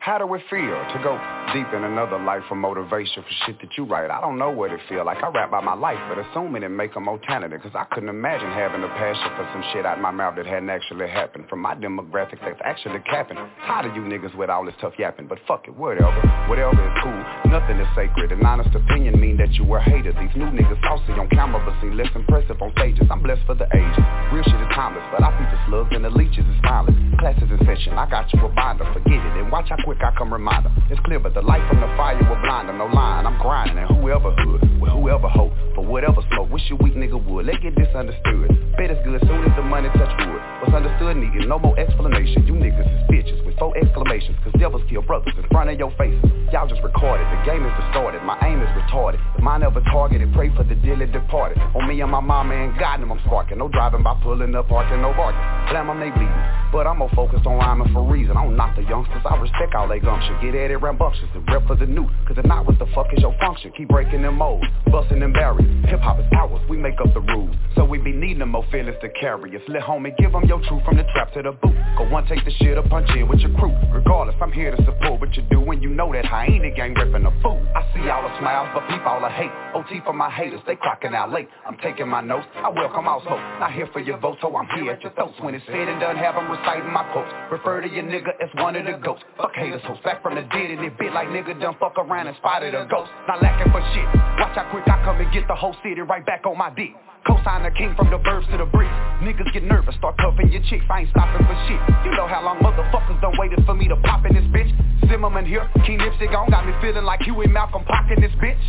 [0.05, 1.17] How do it feel to go
[1.57, 4.11] deep in another life for motivation for shit that you write?
[4.11, 5.17] I don't know what it feel like.
[5.25, 8.53] I rap about my life, but assuming it make 'em more cause I couldn't imagine
[8.53, 11.49] having a passion for some shit out my mouth that hadn't actually happened.
[11.49, 13.39] From my demographic that's actually capping.
[13.65, 16.21] Tired of you niggas with all this tough yapping, but fuck it, whatever.
[16.49, 18.31] Whatever is cool, nothing is sacred.
[18.31, 20.19] An honest opinion mean that you were hated.
[20.19, 23.11] These new niggas saucy on camera, but seem less impressive on stages.
[23.11, 23.97] I'm blessed for the age.
[24.31, 27.19] Real shit is timeless, but I feature slugs and the leeches is violent.
[27.19, 30.17] Classes in session, I got you a binder, forget it, and watch how quick I
[30.17, 30.71] come reminder.
[30.91, 32.79] It's clear, but the light from the fire will blind them.
[32.79, 36.77] No line, I'm grinding, and whoever hood, with whoever hope, for whatever smoke, wish you
[36.77, 37.47] weak nigga would.
[37.47, 38.51] Let get this understood.
[38.77, 40.43] Bet it's good as soon as the money touch wood.
[40.61, 42.47] What's understood needed, no more explanation.
[42.47, 44.37] You niggas is bitches with four exclamations.
[44.43, 46.23] Cause devils kill brothers in front of your faces.
[46.53, 48.23] Y'all just recorded, the game is distorted.
[48.23, 49.21] My aim is retarded.
[49.37, 51.59] If mine ever targeted, pray for the dearly departed.
[51.75, 53.59] On me and my mama and God, them I'm sparking.
[53.59, 55.41] No driving by pulling up, parking, no barking.
[55.71, 56.65] Blam, I'm they bleeding.
[56.73, 58.37] But I'm more focused on rhyming for reason.
[58.37, 60.37] I don't knock the youngsters, I respect all they gumption.
[60.41, 62.09] Get at it rambunctious and rep for the new.
[62.27, 63.71] Cause if not, what the fuck is your function?
[63.77, 65.69] Keep breaking them molds, busting them barriers.
[65.87, 67.55] Hip hop is ours, we make up the rules.
[67.77, 69.63] So we be needing them more feelings to carry us.
[69.69, 71.77] Let homie give them your truth from the trap to the boot.
[71.99, 73.75] Go one, take the shit up, punch in with your crew.
[73.93, 77.27] Regardless, I'm here to support what you do when you know that hyena gang ripping
[77.27, 77.61] a fool.
[77.77, 79.53] I see all the smiles, but peep all the hate.
[79.75, 81.49] OT for my haters, they clocking out late.
[81.67, 83.41] I'm taking my notes, I welcome all smoke.
[83.61, 85.35] Not here for your vote, so I'm here at your throats.
[85.41, 87.31] When it's said and done, have them reciting my quotes.
[87.53, 89.25] Refer to your nigga as one of the ghosts.
[89.37, 92.29] Fuck haters, hoes back from the dead and it bit like nigga done fuck around
[92.29, 93.11] and spotted a ghost.
[93.27, 94.07] Not lacking for shit.
[94.39, 96.95] Watch how quick I come and get the whole city right back on my dick.
[97.27, 98.93] Cosign the king from the verbs to the bricks.
[99.25, 100.85] Niggas get nervous, start cuffing your chicks.
[100.91, 101.81] I ain't stopping for shit.
[102.05, 104.71] You know how long motherfuckers done waited for me to pop in this bitch.
[105.09, 107.83] Zimmerman here, King Lipstick gone got me feeling like Huey Malcolm
[108.15, 108.61] in this bitch.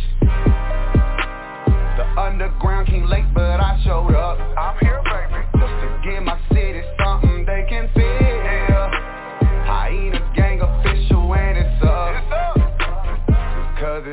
[1.96, 4.38] The underground came late, but I showed up.
[4.56, 5.44] I'm here, baby.
[5.56, 6.38] Just to give my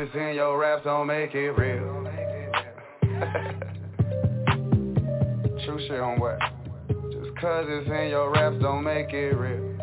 [0.06, 2.04] It's in your raps don't make it real.
[5.64, 6.40] True shit on what?
[6.90, 9.78] Just cause it's in your raps don't make it real.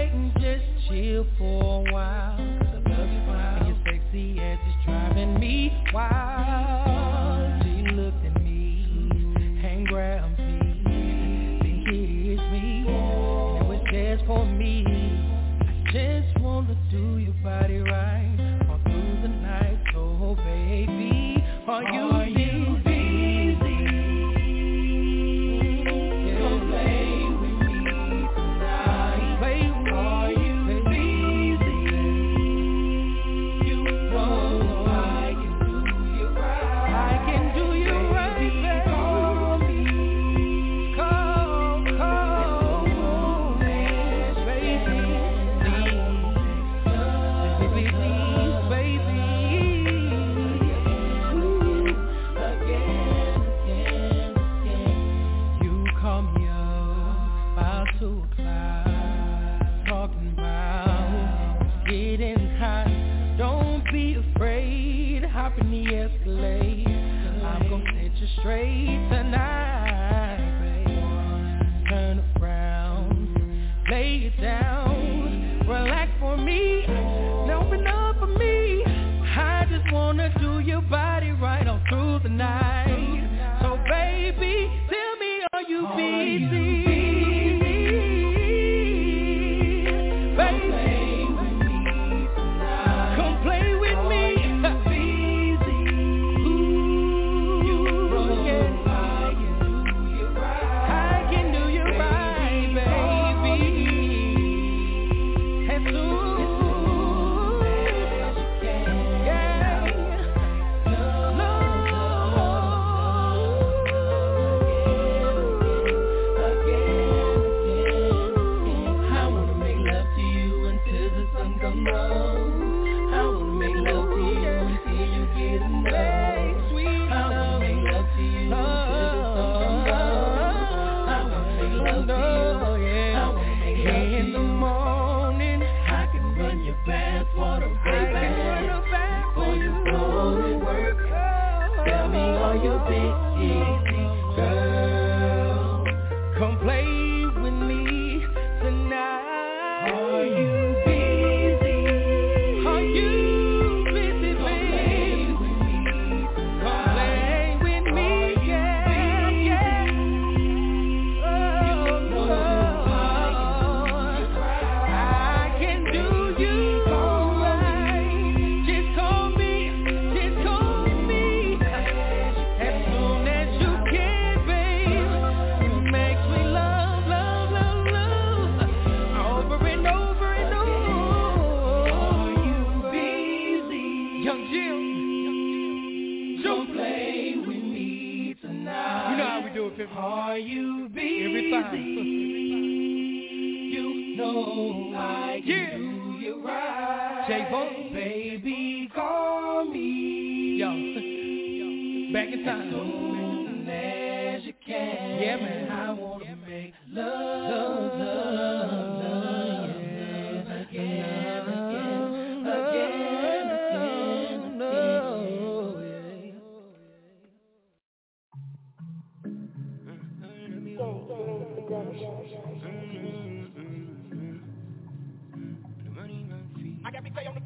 [0.00, 2.36] break and just chill for a while.
[2.36, 3.66] Cause I love you, while.
[3.66, 6.89] You're sexy as it's driving me wild.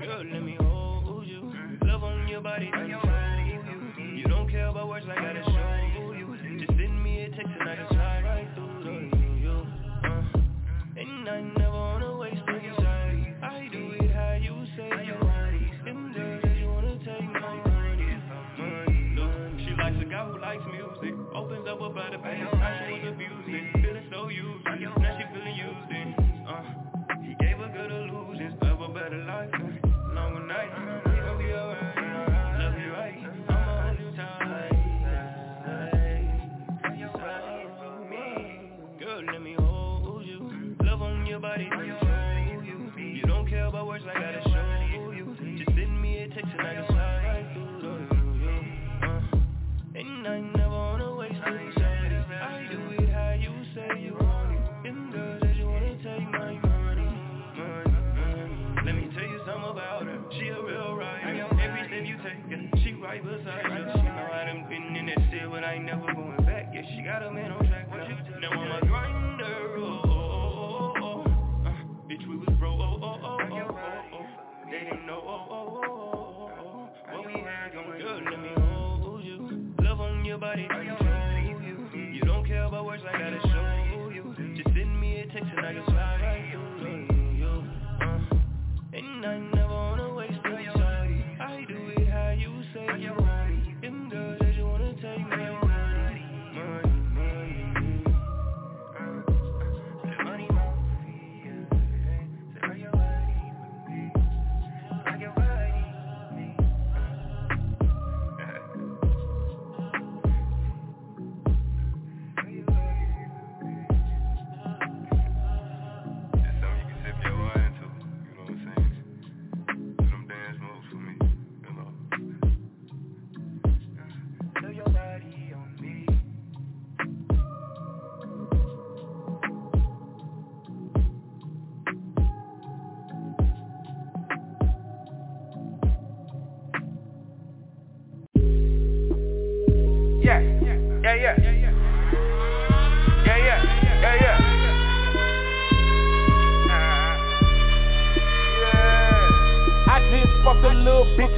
[0.04, 1.50] Girl, let me hold you.
[1.82, 3.08] Love on your body, let me hold
[3.48, 4.16] you.
[4.18, 6.58] You don't care about words like I gotta show you.
[6.58, 9.66] Just send me a text and I can slide right through to you.
[10.04, 11.00] Uh.
[11.00, 13.34] And I never wanna waste any time.
[13.42, 16.60] I do it how you say you want it.
[16.60, 19.16] You wanna take my money.
[19.16, 21.14] Look, she likes a guy who likes music.
[21.34, 23.03] Opens up about the past.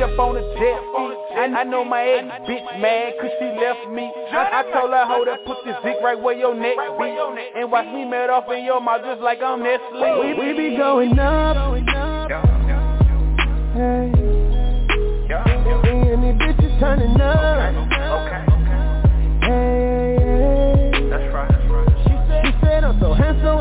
[0.00, 0.80] Up on a jet
[1.36, 4.10] I, I know my ex bitch mad cause she left me.
[4.32, 7.60] I, I told her, hold up, put this dick right where your neck be.
[7.60, 10.20] And watch me melt off in your mouth just like I'm Nestle.
[10.20, 11.56] We, we be going up.
[13.74, 14.12] Hey.
[15.82, 17.15] Me and these bitches turning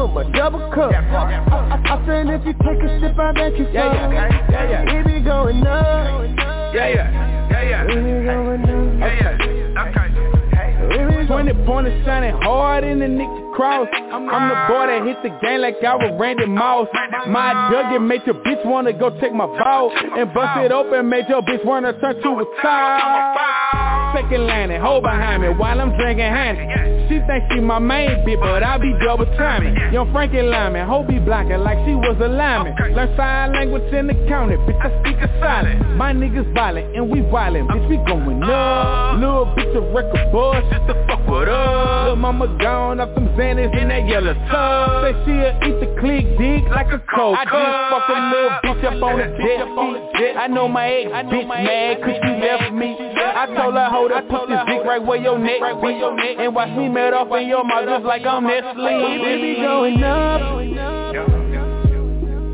[0.07, 0.91] handsome double cup.
[0.93, 5.03] I, said if you take a sip, I bet you Yeah, yeah, yeah, yeah.
[5.03, 6.73] We be going up.
[6.73, 7.85] Yeah, yeah, yeah, yeah.
[7.85, 8.99] We be going up.
[8.99, 9.89] Yeah, yeah.
[9.89, 11.27] Okay.
[11.27, 13.87] 20 pointers shining hard in the Nick cross.
[14.11, 16.87] I'm the boy that hit the game like I was Randy Moss.
[17.27, 21.25] My Dougie made your bitch wanna go take my ball and bust it open, made
[21.27, 23.74] your bitch wanna turn to a tie.
[24.15, 26.63] Second landing, hold behind me while I'm drinking honey.
[27.09, 29.75] She think she my main bitch, but I be double timing.
[29.91, 32.73] Young Frankie Lymon, hoe be blocking like she was a lineman.
[32.95, 35.97] Learn sign language in the county, bitch I speak a silent.
[35.97, 39.19] My niggas violent and we violent, bitch we going up.
[39.19, 42.07] Little bitch a record buzz, just to fuck with us.
[42.07, 45.03] Lil' mama gone off them Xannies in that yellow tub.
[45.03, 47.35] Say she'll eat the click dick like a coke.
[47.35, 50.37] I just fucked a little bitch up on the jet.
[50.37, 52.95] I know my ex bitch mad cause she left me.
[53.35, 56.01] I told her hold up, put this dick right where your neck be.
[56.43, 59.19] And watch me melt off in your mouth just like I'm Nestle.
[59.21, 60.41] We be going up.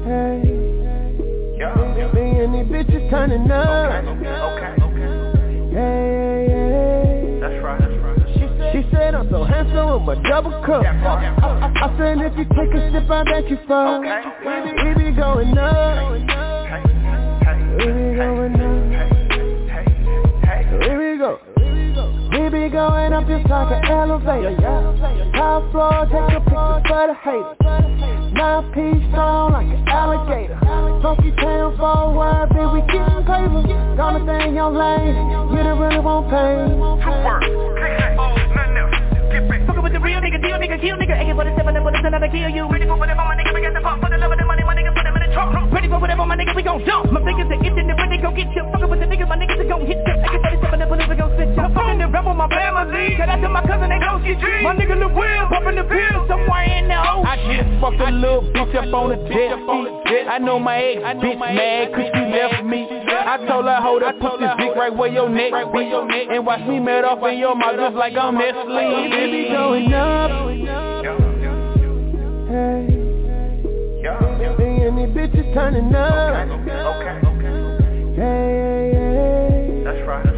[0.06, 0.52] Hey.
[2.14, 4.04] Me and these bitches turning up.
[7.42, 8.18] That's right, that's right.
[8.74, 10.84] She said I'm so handsome with my double cup.
[10.84, 14.02] I, I, I said if you take a sip, I bet you fuck.
[14.02, 16.12] We be, we be going up.
[16.12, 18.71] We be going up.
[22.72, 24.56] Going up just like an elevator.
[25.36, 27.60] Top floor, take a picture for the haters.
[28.32, 30.58] Nine piece strong like an alligator.
[31.04, 33.62] Funky town for a while, then we getting paper.
[34.00, 35.20] Gonna in your lane,
[35.52, 36.80] you don't really want pain.
[39.68, 41.92] Fuckin' with the real nigga, deal nigga, kill nigga AK for the seven and for
[41.92, 44.10] the seven, I kill you Ready for whatever, my nigga, we got the pump For
[44.10, 46.26] the love of the money, my nigga, put them in the trunk Ready for whatever,
[46.26, 48.90] my nigga, we gon' jump My fingers are itching, they ready, gon' get you Fuckin'
[48.92, 50.61] with the niggas, my niggas are gon' hit you
[51.74, 54.00] gon' spit you I'm fucking the rebel, my family Shout out to my cousin, they
[54.00, 57.36] gon' see G My nigga Lil Will, poppin' the pills Somewhere in the ocean I
[57.48, 60.28] just fucked a little bitch up on the jet.
[60.28, 62.88] I know my ex bitch mad cause she left me.
[62.92, 65.92] I told her hold up, put this dick right where your neck be.
[66.30, 68.66] And watch me melt off in your mouth just like I'm Nestle.
[68.66, 70.32] We be going up.
[72.52, 72.88] Hey.
[74.58, 76.36] Me and these bitches turning up.
[78.16, 79.84] Hey, hey, hey.
[79.86, 80.31] That's that's right.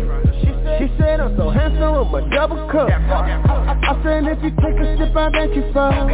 [0.84, 2.90] She said I'm so handsome with my double cup.
[2.90, 5.96] I, I, I said if you take a sip, I bet you fuck.
[5.96, 6.12] We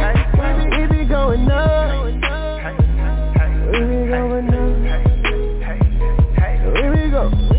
[0.62, 2.04] be, we be going up.
[2.06, 4.78] We be going up.
[6.76, 7.49] Here we go.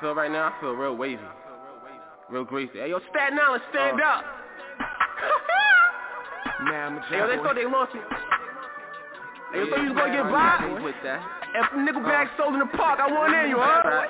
[0.00, 0.52] Feel right now?
[0.52, 1.22] I feel real wavy.
[2.30, 2.78] Real greasy.
[2.78, 4.08] Hey, yo, Staten Island, stand oh.
[4.08, 4.24] up.
[6.60, 8.00] Nah, I'm a Hey, yo, they thought they lost me.
[9.52, 10.80] Hey, you thought you was gonna get by?
[10.84, 11.24] With that.
[11.54, 12.36] If Nickelback oh.
[12.36, 13.80] sold in the park, I want in you, huh?
[13.82, 14.04] Oh.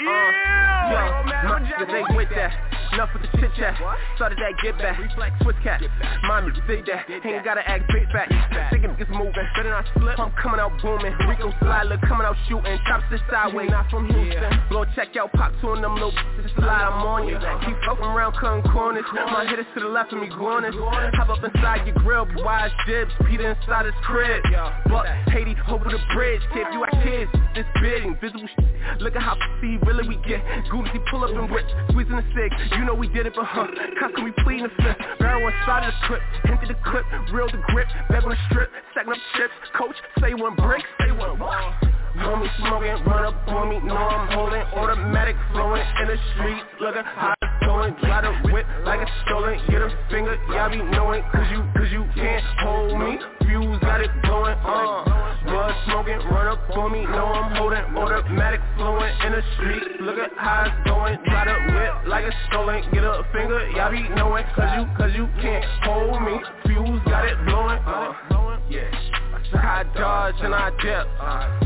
[0.00, 0.88] Yeah.
[0.88, 2.77] Yo, my niggas ain't with that.
[2.98, 3.78] Enough with the chit chat.
[4.16, 4.98] Started that get back.
[5.14, 5.78] Swiss cat.
[6.26, 7.06] Mommy big that.
[7.06, 8.26] Ain't gotta act big fat.
[8.74, 9.46] Thinking niggas moving.
[9.54, 10.18] Better not slip.
[10.18, 11.14] I'm coming out booming.
[11.30, 12.74] Rico slide, look coming out shooting.
[12.90, 13.70] Chops this sideways.
[13.70, 14.50] Not from Houston.
[14.68, 16.90] Blow check out, pop two of them little bitches slide.
[16.90, 17.38] I'm on you.
[17.38, 19.06] Keep floating around, cutting corners.
[19.14, 20.74] My hitters to the left of me, groaners.
[21.14, 23.14] Hop up inside your grill, wise jibs.
[23.30, 24.42] Peter inside his crib.
[24.90, 26.42] Buck, Haiti, over the bridge.
[26.50, 27.30] Kid, you our kids.
[27.54, 28.98] This big, invisible shit.
[28.98, 30.42] Look at how see really we get.
[30.66, 31.62] He pull up and whip.
[31.90, 32.50] Squeezing the stick.
[32.74, 33.34] You know we did it.
[33.36, 33.68] How
[34.14, 34.96] can we plead in the fifth?
[35.18, 36.22] Barrel inside of the clip.
[36.48, 37.04] Empty the clip.
[37.30, 37.86] Real the grip.
[38.08, 38.70] Bag on the strip.
[38.92, 39.52] Stacking up chips.
[39.76, 40.82] Coach, say one brick.
[40.98, 41.74] Say one wall.
[42.16, 47.04] Homie smoking, run up on me, know I'm holding Automatic flowing in the street, looking
[47.04, 47.37] hot
[47.78, 51.62] going Try to whip like it's stolen, get a finger, y'all be knowing Cause you,
[51.76, 55.38] cause you can't hold me, fuse got it blowing, uh.
[55.44, 60.18] Blood smoking, run up on me, know I'm holding Automatic flowing in the street, Look
[60.18, 64.02] at how it's going Try to whip like it's stolen, get a finger, y'all be
[64.16, 68.12] knowing Cause you, cause you can't hold me, fuse got it blowing, uh.
[68.70, 71.06] Yeah I dodge and I dip.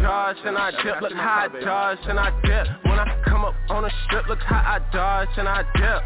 [0.03, 1.01] Dodge and I dip.
[1.01, 2.67] Look how I dodge and I dip.
[2.85, 6.01] When I come up on the strip Look how I dodge and I dip.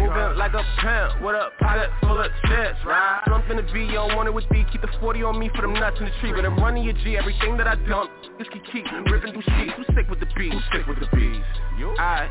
[0.00, 3.22] Moving like a pimp With a pocket full of chips Right.
[3.28, 5.98] Something to be on wanted with D Keep the 40 on me for them nuts
[5.98, 6.32] in the tree.
[6.32, 8.10] But I'm running your G Everything that I dump.
[8.38, 9.72] This can keep ripping through sheets.
[9.76, 10.52] Who's sick with the beat?
[10.52, 11.44] Who's sick with the bees?
[11.88, 12.30] Alright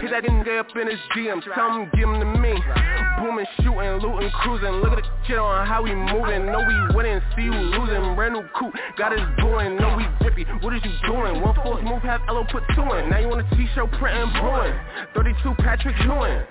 [0.00, 2.54] Hit that nigga up in his DM Tell him give him to me.
[3.18, 4.80] Booming, shooting, looting, cruising.
[4.80, 6.46] Look at the shit on how we moving.
[6.46, 8.14] Know we winning, see you losing.
[8.14, 11.42] Brand new coupe, got his doing Know we whippy, what is you doing?
[11.42, 13.10] One force move, have LO put two in.
[13.10, 14.74] Now you want a t-shirt printing brewing.
[15.14, 16.46] 32 Patrick Ewing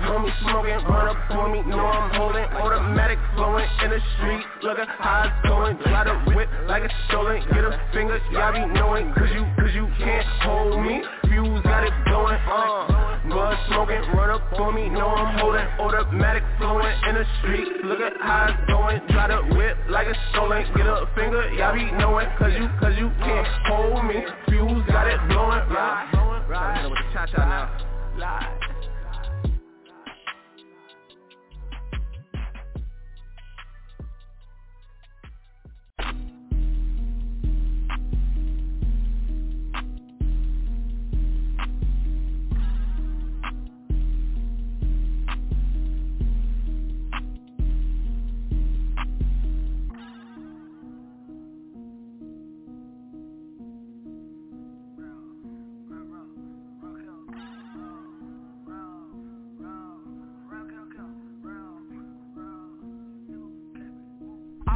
[0.00, 4.88] Homie smoking, run up on me, know I'm holding Automatic flowing in the street, looking
[4.88, 5.76] how it's going.
[5.84, 9.72] Try to whip like it's stolen, get a finger, y'all be knowing Cause you, cause
[9.74, 13.28] you can't hold me, fuse got it blowing, uh.
[13.28, 18.00] Blood smoking, run up on me, know I'm holding Automatic flowing in the street, look
[18.00, 19.04] at how it's going.
[19.12, 22.96] Try to whip like it's stolen, get a finger, y'all be knowing Cause you, cause
[22.96, 27.68] you can't hold me, fuse got it blowing, right, right, with the cha-cha now,
[28.16, 28.69] live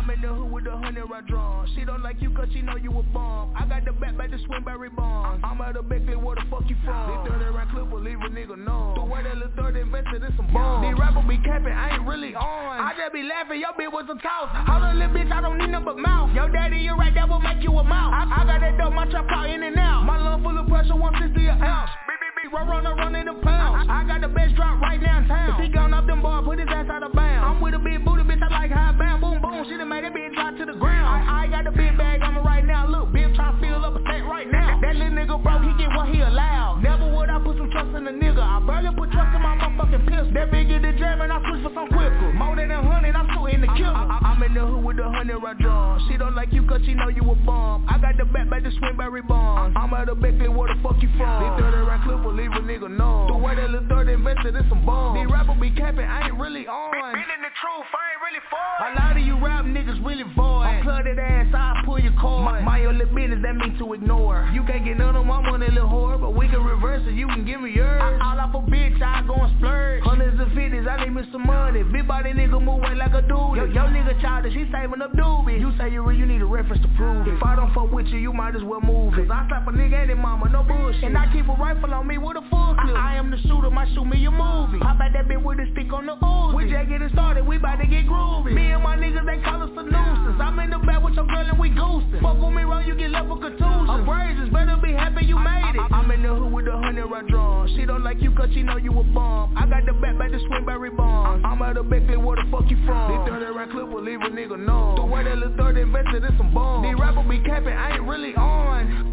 [0.05, 1.67] I'm in the hood with the hundred round drum.
[1.75, 3.57] She don't like you cause she know you a bomb.
[3.57, 5.41] I got the back by the Swinberry bomb.
[5.43, 7.09] I'm out of Beckley, where the fuck you from?
[7.09, 9.01] They throw 30 round clip will leave a nigga numb.
[9.01, 10.85] The way that little 30 invested in some bombs.
[10.85, 12.85] These rappers be capping, I ain't really on.
[12.85, 14.53] I just be laughing, your bitch was a toss.
[14.69, 16.37] Hold on, little bitch, I don't need no but mouth.
[16.37, 18.13] Yo daddy, you right, that will make you a mouth.
[18.13, 20.05] I, I got that dope, my trap out in and out.
[20.05, 21.91] My lung full of pressure, 160 an ounce.
[22.53, 23.91] Run, run, run in the pound.
[23.91, 24.94] I, I got the best drop right
[40.35, 42.35] That big get the and I switch for some quicker.
[42.35, 43.95] More than a hundred, I'm shooting the killer.
[43.95, 46.03] I, I, I'm in the hood with the hundred round drum.
[46.11, 47.87] She don't like you cause she know you a bum.
[47.89, 49.77] I got the back by the Swinberry bomb.
[49.77, 51.39] I'm out of Beckley, where the fuck you from?
[51.39, 53.31] They 30 round clip will leave a nigga numb.
[53.31, 55.23] The way that little 30 invested in some bombs.
[55.23, 56.91] These rappers be capping, I ain't really on.
[57.15, 58.59] Been in the truth, I ain't really for.
[58.59, 60.67] A lot of you rap niggas really void.
[60.67, 62.43] I'm flooded ass, I pull your cord.
[62.43, 64.51] My, my only business, that means to ignore.
[64.53, 67.29] You can't get none of my money, little whore, but we can reverse it, you
[67.29, 68.03] can give me yours.
[68.03, 68.71] I, all off a
[69.05, 70.03] bitch, I go and splurge.
[70.03, 71.83] Hundreds and fifties, I need me some money.
[71.83, 73.57] Big body nigga move weight like a dude.
[73.57, 75.61] Yo, yo nigga childish, he saving up doobies.
[75.61, 77.35] You say you real, you need a reference to prove it.
[77.35, 79.29] If I don't fuck with you, you might as well move it.
[79.29, 81.05] Cause I slap a nigga and his mama, no bullshit.
[81.05, 82.97] And I keep a rifle on me with a full clip.
[82.97, 84.79] I, I am the shooter, might shoot me a movie.
[84.81, 86.55] Pop out that bitch with a stick on the Uzi.
[86.55, 88.55] We just getting started, we bout to get groovy.
[88.55, 90.41] Me and my niggas, they call us the nuisance.
[90.41, 92.21] I'm in the back with your girl and we goosing.
[92.23, 93.91] Fuck with me wrong, you get left with contusions.
[93.91, 95.83] Abrasions, better be happy you made it.
[95.91, 97.69] I, am in the hood with the hundred round drum.
[97.77, 99.55] She don't like you cause she know you a.
[99.57, 101.45] I got the back by the Swinberry bomb.
[101.45, 103.25] I'm out of Beckley, where the fuck you from?
[103.25, 104.97] They third round clip will leave a nigga numb.
[104.97, 106.83] The way that little third invested in some bomb.
[106.83, 109.11] These rappers be capping, I ain't really on.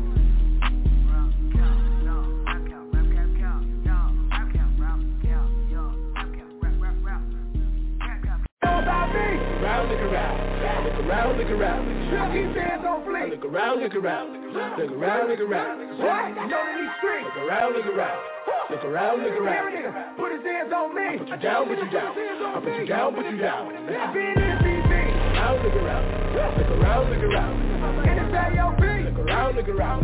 [8.63, 9.89] About me around.
[9.89, 10.51] The corral.
[10.83, 11.81] Look around, look around.
[12.33, 13.29] Keep hands on fleek.
[13.29, 14.33] Look around, look around.
[14.77, 15.99] Look around, look around.
[15.99, 16.29] What?
[16.29, 17.29] You know these streets.
[17.35, 18.19] Look around, look around.
[18.69, 20.17] Look around, look around.
[20.17, 21.17] Put his hands on me.
[21.19, 22.17] Put you down, put you down.
[22.17, 23.69] I put you down, put you down.
[24.13, 24.61] Been in.
[24.61, 24.70] Look
[25.41, 26.05] around, look around.
[26.57, 27.71] Look around, look around.
[28.31, 28.83] AOP.
[29.05, 30.01] Look around, look around.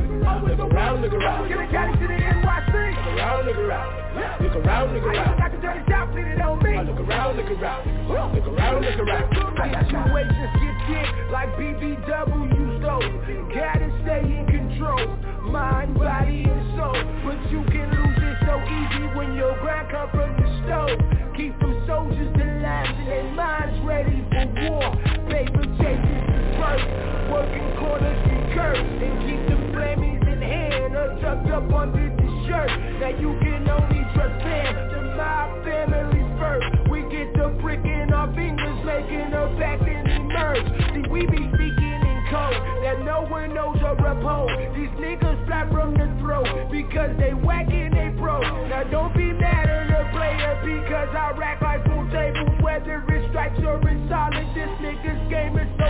[0.47, 1.47] Look around, look around.
[1.47, 2.73] Get a caddy to the NYC.
[2.95, 4.41] Look around, look around.
[4.41, 5.29] Look around, look around.
[5.29, 6.77] I got the dirty shop fitted on me.
[6.77, 7.81] Look around, look around.
[8.07, 9.85] Look around, look around.
[9.85, 13.05] Situations get thick like BBW stole.
[13.53, 15.05] Gotta stay in control.
[15.51, 16.97] Mind, body, and soul.
[17.23, 20.99] But you can lose it so easy when your grind come from the stove.
[21.38, 25.07] Keep them soldiers alive and their minds ready for war.
[25.38, 26.89] Paper chases the first.
[27.29, 28.89] Working corners and curves.
[29.05, 32.73] And keep them flammies in hand or tucked up under the shirt.
[32.97, 36.89] Now you can only trust them to my family's first.
[36.89, 40.65] We get the brick in our fingers, making a pact and emerge.
[40.97, 44.49] See, we be speaking in code that no one knows or uphold.
[44.73, 48.41] These niggas fly from the throat because they whack and they broke.
[48.73, 53.29] Now don't be mad at the player because I rack like full tables, whether it's
[53.29, 54.47] strikes or it's solid.
[54.55, 55.16] This nigga's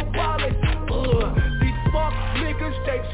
[0.03, 0.55] game is.
[0.91, 1.47] Ugh,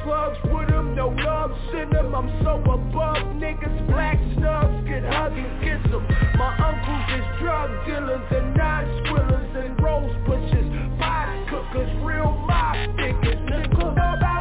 [0.03, 2.13] slugs with them, no love, send them.
[2.13, 6.05] I'm so above niggas, black snubs can hug and kiss them.
[6.37, 10.69] My uncles is drug dealers and non-squillers and rose pushers,
[10.99, 13.39] pie cookers, real mob niggas.
[13.47, 14.33] Nigga, know about?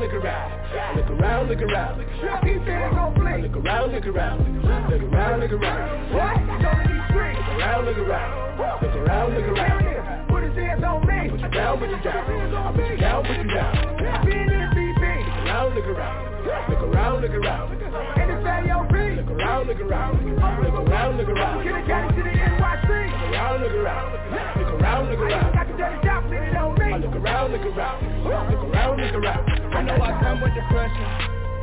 [0.00, 2.42] Look around, look around, look around, look around.
[2.42, 3.42] Keep hands on fleek.
[3.42, 4.38] Look around, look around,
[4.90, 6.14] look around, look around.
[6.14, 6.40] What?
[6.40, 6.64] Look
[7.58, 10.29] around, look around, look around, look around.
[10.50, 11.30] Put his hands on me.
[11.30, 12.10] Put you down, put you down.
[12.10, 13.70] I put you down, put you down.
[14.26, 15.02] Been in BB.
[15.30, 17.70] Look around, look around, look around, look around.
[17.70, 18.94] It's AOP.
[19.14, 21.62] Look around, look around, look around, look around.
[21.62, 22.90] Get a caddy to the NYC.
[23.14, 25.54] Look around, look around, look around, look around.
[25.54, 26.98] Got the dirty shop fitted on me.
[26.98, 29.44] Look around, look around, look around, look around.
[29.70, 31.06] I know I come with depression.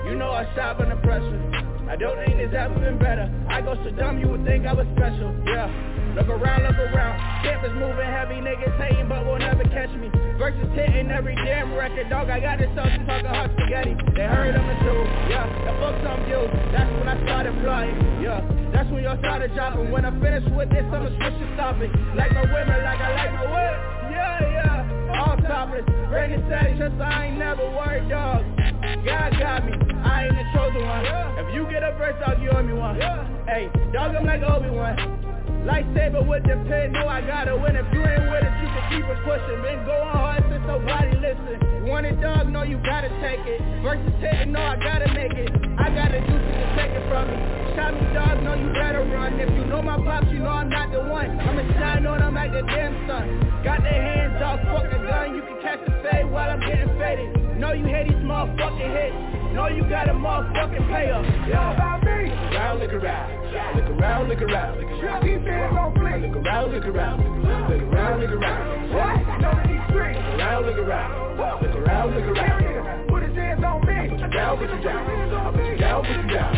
[0.07, 1.43] You know I shop under pressure.
[1.91, 3.27] I don't think it's ever been better.
[3.49, 5.35] I go so dumb you would think I was special.
[5.45, 5.67] Yeah.
[6.15, 6.96] Look around, look around.
[7.57, 10.13] Campus moving heavy, niggas hating, but won't never catch me.
[10.37, 12.29] Versus hitting every damn record, dog.
[12.29, 13.97] I got this sauce talking hot spaghetti.
[14.13, 15.49] They heard I'm a dude, yeah.
[15.65, 16.53] The fuck some views.
[16.69, 18.45] That's when I started flying, yeah.
[18.69, 19.89] That's when y'all started dropping.
[19.89, 21.89] When I finish with this, I'ma switch to stop it.
[22.13, 23.75] Like my women, like I like my whip.
[24.13, 25.17] Yeah, yeah.
[25.17, 25.85] All topless.
[26.13, 28.45] Reagan steady, just I ain't never worried, dog.
[29.01, 29.73] God got me.
[30.05, 31.09] I ain't the chosen one.
[31.41, 33.01] If you get a verse, I'll give me one.
[33.49, 35.26] Hey, dog, I'm like Obi-Wan.
[35.67, 37.75] Lightsaber with the pen, know I gotta win.
[37.75, 39.59] If you ain't with it, you can keep it pushing.
[39.59, 41.59] Been going hard since nobody listen.
[41.59, 42.47] You want it, dog?
[42.47, 43.59] No, you gotta take it.
[43.83, 45.51] Versus hitting, no, I gotta make it.
[45.75, 47.35] I gotta do to take it from me.
[47.75, 49.35] Shot me, dog, no, you better run.
[49.43, 51.35] If you know my pops, you know I'm not the one.
[51.35, 53.27] I'ma shine on them like the damn sun.
[53.67, 55.35] Got their hands off, fuck the gun.
[55.35, 57.59] You can catch the fade while I'm getting faded.
[57.59, 59.36] Know you hate these motherfucking hits.
[59.53, 61.21] Know you got a motherfucking payer.
[61.47, 62.29] Yeah, about me.
[62.29, 63.27] Look around, look around.
[63.75, 64.77] Look around, look around.
[64.77, 66.21] Look around, Keep hands on fleek.
[66.21, 67.17] Look around, look around.
[67.69, 68.93] Look around, look around.
[68.93, 69.17] What?
[69.41, 70.19] Know these streets.
[70.19, 71.37] Look around, look around.
[71.37, 73.07] Look around, look around.
[73.07, 74.09] Put his hands on me.
[74.09, 75.05] Put you down, put you down.
[75.53, 76.51] Put you down, put you down.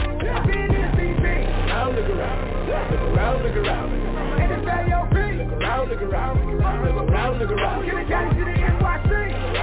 [0.47, 1.25] Been in BB.
[1.29, 2.37] Look around, look around.
[2.69, 3.89] Look around, look around.
[4.41, 5.15] And it's AOP.
[5.37, 6.35] Look around, look around.
[6.45, 7.85] Look around, look around.
[7.85, 8.59] Get a caddy to the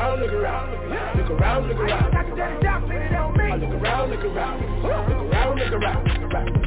[0.06, 0.20] NYC.
[0.20, 1.18] Look around, look around.
[1.18, 2.12] Look around, look around.
[2.12, 3.66] Got the dirty shop fitted on me.
[3.66, 4.60] Look around, look around.
[4.60, 6.04] Look around, look around.
[6.04, 6.66] Look around.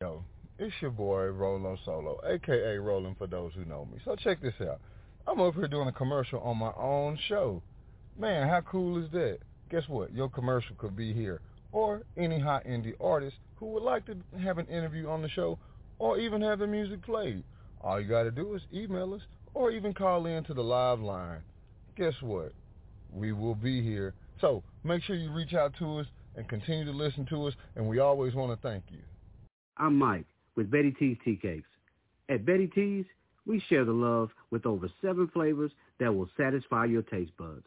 [0.00, 0.24] Yo,
[0.58, 3.98] it's your boy Rolo Solo, aka Rollin for those who know me.
[4.04, 4.80] So check this out.
[5.26, 7.62] I'm up here doing a commercial on my own show.
[8.18, 9.38] Man, how cool is that?
[9.70, 10.12] Guess what?
[10.14, 11.40] Your commercial could be here.
[11.72, 15.58] Or any hot indie artist who would like to have an interview on the show
[15.98, 17.44] or even have their music played.
[17.82, 19.22] All you gotta do is email us
[19.54, 21.40] or even call in to the live line.
[21.96, 22.52] Guess what?
[23.12, 24.14] We will be here.
[24.40, 26.06] So make sure you reach out to us
[26.36, 28.98] and continue to listen to us and we always want to thank you.
[29.78, 30.26] I'm Mike
[30.56, 31.68] with Betty T's Tea Cakes.
[32.28, 33.06] At Betty T's,
[33.46, 37.64] we share the love with over seven flavors that will satisfy your taste buds.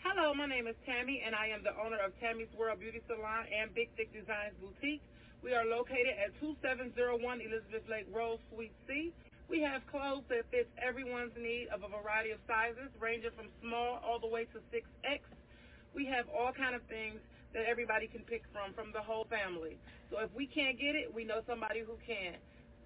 [0.03, 3.45] Hello, my name is Tammy, and I am the owner of Tammy's World Beauty Salon
[3.49, 5.01] and Big Thick Designs Boutique.
[5.43, 9.13] We are located at 2701 Elizabeth Lake Road, Suite C,
[9.48, 14.04] we have clothes that fits everyone's need of a variety of sizes, ranging from small
[14.04, 15.24] all the way to 6X.
[15.95, 17.24] We have all kind of things
[17.56, 19.80] that everybody can pick from, from the whole family.
[20.12, 22.36] So if we can't get it, we know somebody who can.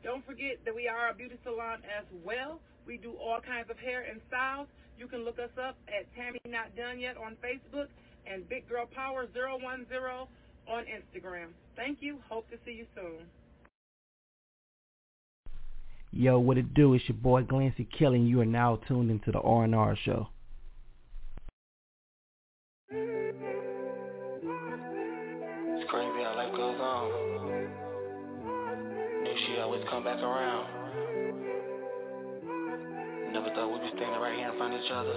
[0.06, 2.62] Don't forget that we are a beauty salon as well.
[2.86, 4.70] We do all kinds of hair and styles.
[4.98, 7.90] You can look us up at Tammy Not Done Yet on Facebook
[8.30, 9.50] and Big Girl Power 010
[10.70, 11.58] on Instagram.
[11.76, 12.22] Thank you.
[12.30, 13.26] Hope to see you soon.
[16.14, 16.94] Yo, what it do?
[16.94, 18.20] It's your boy Glancy Kelly.
[18.20, 20.28] you are now tuned into the R&R Show.
[22.90, 23.00] It's
[25.90, 27.08] crazy how life goes on.
[29.24, 30.68] New shit always come back around.
[33.32, 35.14] Never thought we'd be standing right here in front of each other.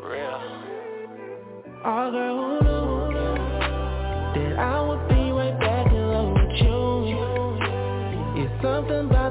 [0.00, 0.40] For real.
[1.84, 3.34] All girl, who knew
[4.48, 6.84] that I would be right back in love with you.
[8.42, 9.23] It's something about.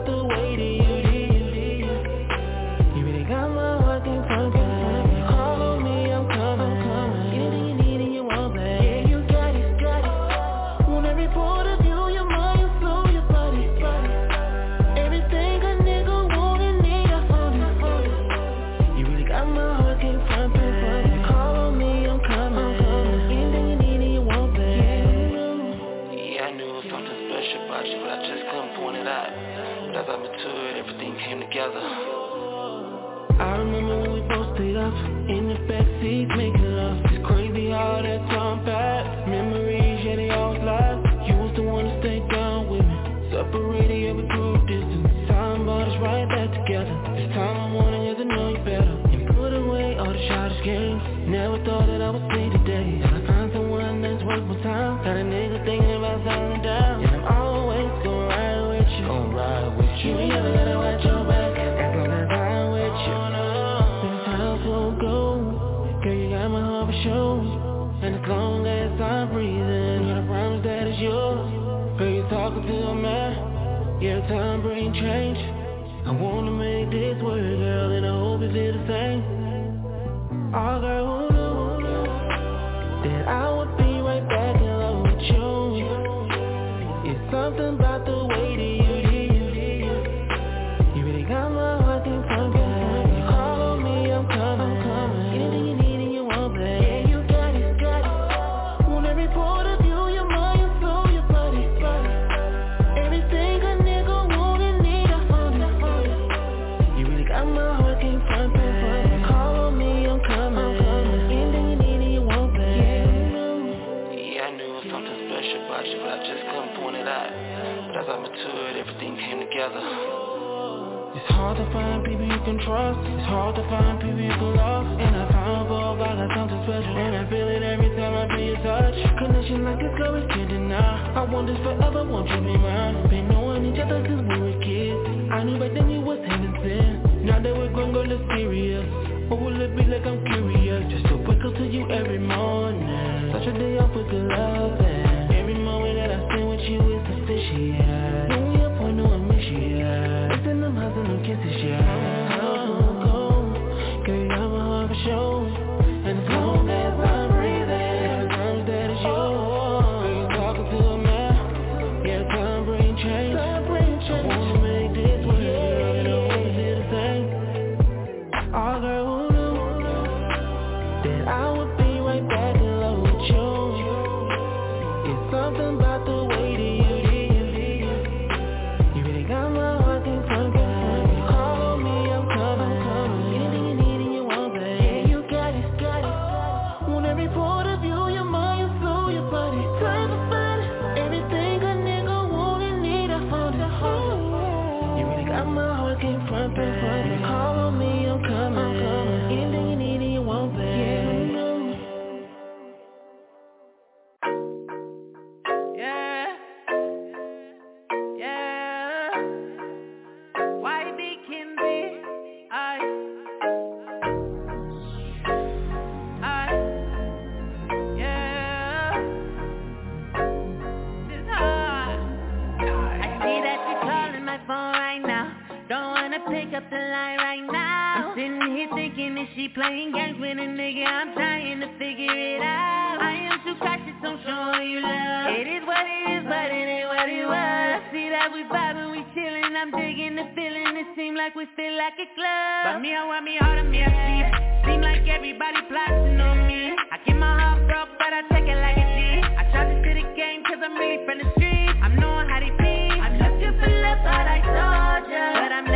[228.14, 230.86] Sitting here thinking that she playing games with a nigga.
[230.86, 233.02] I'm trying to figure it out.
[233.02, 235.34] I am too cautious on showing you love.
[235.34, 237.82] It is what it is, but it ain't what it was.
[237.90, 239.58] See that we vibing, we chilling.
[239.58, 240.78] I'm digging the feeling.
[240.78, 242.78] It seems like we feel like a club.
[242.78, 243.82] But me, I want me all of me.
[243.82, 244.30] I sleep.
[244.70, 246.70] Seem like everybody plotting on me.
[246.94, 249.26] I get my heart broke, but I take it like a G.
[249.26, 251.74] I try to see the game, cause I'm really from the street.
[251.82, 252.94] I'm knowing how they be.
[252.94, 255.26] I'm looking for love, but I told ya.
[255.34, 255.72] But I'm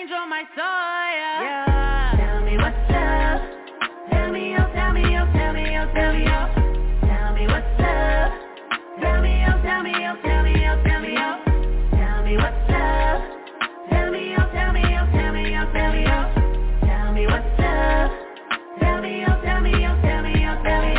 [0.00, 0.44] change on my.
[0.56, 2.16] Yeah.
[2.16, 3.42] Tell me what's up.
[4.10, 5.64] Tell me, tell me, tell me,
[5.94, 6.24] tell me.
[7.06, 8.32] Tell me what's up.
[9.00, 10.52] Tell me, tell me, tell me,
[10.84, 11.14] tell me.
[11.92, 13.20] Tell me what's up.
[13.90, 14.82] Tell me, tell me,
[15.12, 15.72] tell me, tell
[20.80, 20.94] me,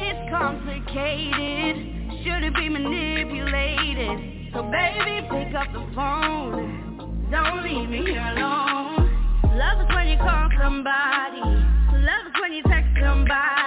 [0.00, 1.76] It's complicated.
[2.24, 4.52] Should it be manipulated?
[4.54, 6.91] So baby, pick up the phone
[7.32, 9.08] don't leave me here alone.
[9.56, 11.40] Love is when you call somebody.
[11.40, 13.61] Love is when you text somebody.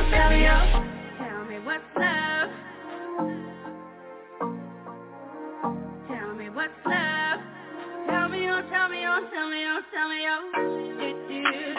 [0.00, 2.50] Tell me what's up.
[6.08, 6.72] Tell me what's.
[8.06, 11.69] Tell me oh, tell me oh, tell me oh, tell me oh.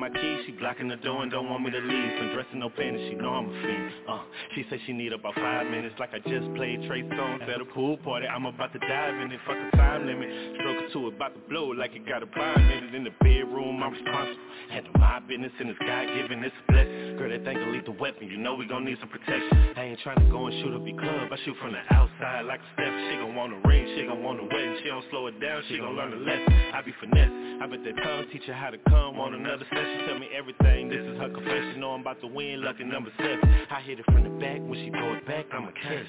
[0.00, 0.40] My keys.
[0.46, 2.18] She blocking the door and don't want me to leave.
[2.18, 3.92] Been dressing no panties, she know I'm a fiend.
[4.08, 4.22] Uh,
[4.54, 7.64] she said she need about five minutes, like I just played Trey Songz at a
[7.64, 8.26] pool party.
[8.26, 10.30] I'm about to dive in it, fuck a time limit.
[10.60, 13.82] Stroke it to about to blow like it got a prime minute in the bedroom.
[13.82, 14.38] I'm responsible.
[14.70, 17.16] Handle my business and it's God given, it's a blessing.
[17.18, 19.74] Girl, that thing a lethal weapon, you know we gon' need some protection.
[19.76, 21.28] I ain't trying to go and shoot up your club.
[21.32, 22.92] I shoot from the outside like a step.
[23.10, 24.78] She gon' want a ring, she gon' want a wedding.
[24.82, 26.54] She don't slow it down, she gon' learn a lesson.
[26.72, 27.50] I be finesse.
[27.60, 30.06] I bet that tongue teach her how to come on another session.
[30.06, 31.80] Tell me everything, this is her confession.
[31.80, 33.40] Know I'm about to win, lucky number seven.
[33.68, 36.06] I hit it from the back, when she throw it back, I'ma catch.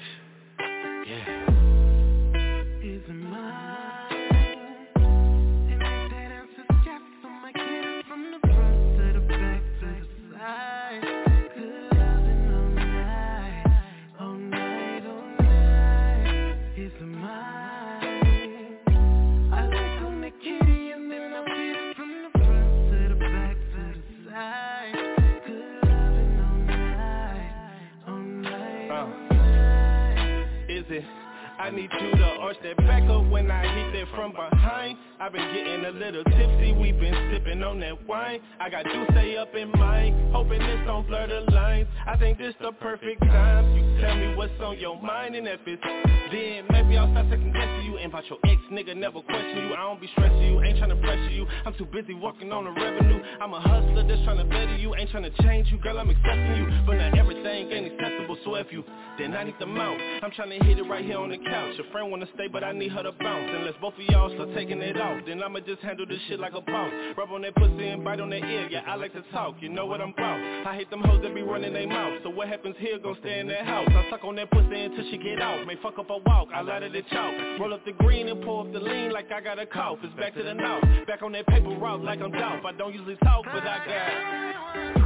[1.06, 1.48] Yeah.
[2.82, 4.01] Is it mine?
[31.62, 34.98] I need you to arch that back up when I hit that from behind.
[35.20, 38.40] I've been getting a little tipsy, we've been sipping on that wine.
[38.58, 38.82] I got
[39.12, 41.86] stay up in mind, hoping this don't blur the lines.
[42.04, 43.76] I think this the perfect time.
[43.76, 45.82] You tell me what's on your mind, and if it's
[46.32, 47.92] then maybe I'll stop second guessing you.
[48.02, 49.72] About your ex nigga, never question you.
[49.72, 51.46] I don't be stressing you, ain't tryna pressure you.
[51.64, 53.22] I'm too busy working on the revenue.
[53.40, 55.98] I'm a hustler that's tryna better you, ain't tryna change you, girl.
[55.98, 58.36] I'm accepting you, but not everything ain't accessible.
[58.44, 58.84] So if you,
[59.18, 59.96] then I need the mouth.
[60.22, 61.76] I'm tryna hit it right here on the couch.
[61.78, 63.48] Your friend wanna stay, but I need her to bounce.
[63.54, 66.52] Unless both of y'all start taking it off, then I'ma just handle this shit like
[66.54, 66.92] a boss.
[67.16, 68.68] Rub on that pussy and bite on that ear.
[68.68, 69.56] Yeah, I like to talk.
[69.60, 70.66] You know what I'm about.
[70.66, 72.18] I hate them hoes that be running their mouth.
[72.24, 72.98] So what happens here?
[72.98, 73.91] Gon' stay in that house.
[73.94, 75.66] I suck on that pussy until she get out.
[75.66, 76.48] May fuck up a walk.
[76.54, 77.34] I light it chalk.
[77.60, 79.98] Roll up the green and pull up the lean like I got a cough.
[80.02, 80.84] It's back to the north.
[81.06, 82.64] Back on that paper route like I'm Dolph.
[82.64, 85.01] I don't usually talk, but I got.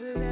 [0.00, 0.29] Baby,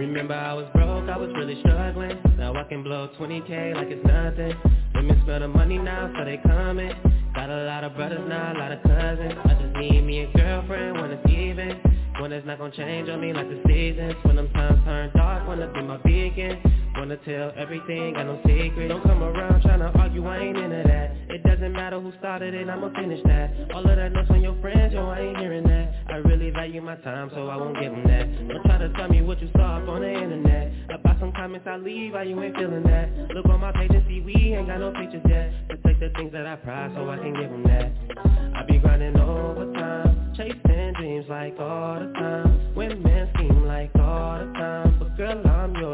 [0.00, 2.16] Remember I was broke, I was really struggling.
[2.38, 4.56] Now I can blow 20k like it's nothing.
[4.94, 6.90] Women smell the money now, so they coming.
[7.34, 9.34] Got a lot of brothers now, a lot of cousins.
[9.44, 11.78] I just need me a girlfriend when it's even.
[12.18, 14.14] One that's not gonna change on me like the seasons.
[14.22, 18.88] When them times turn dark, wanna be my beacon Wanna tell everything, got no secret
[18.88, 21.16] Don't come around tryna argue, I ain't into that.
[21.34, 23.72] It doesn't matter who started it, I'ma finish that.
[23.72, 25.94] All of that noise from your friends, yo, I ain't hearing that.
[26.10, 28.48] I really value my time, so I won't give them that.
[28.48, 30.74] Don't try to tell me what you saw up on the internet.
[30.90, 33.08] About some comments I leave, why you ain't feeling that?
[33.34, 35.54] Look on my page and see we ain't got no pictures yet.
[35.70, 37.92] Protect the things that I prize, so I can give them that.
[38.54, 42.74] I be grinding overtime Chasing dreams like all the time.
[42.74, 45.49] Women seem like all the time But girl,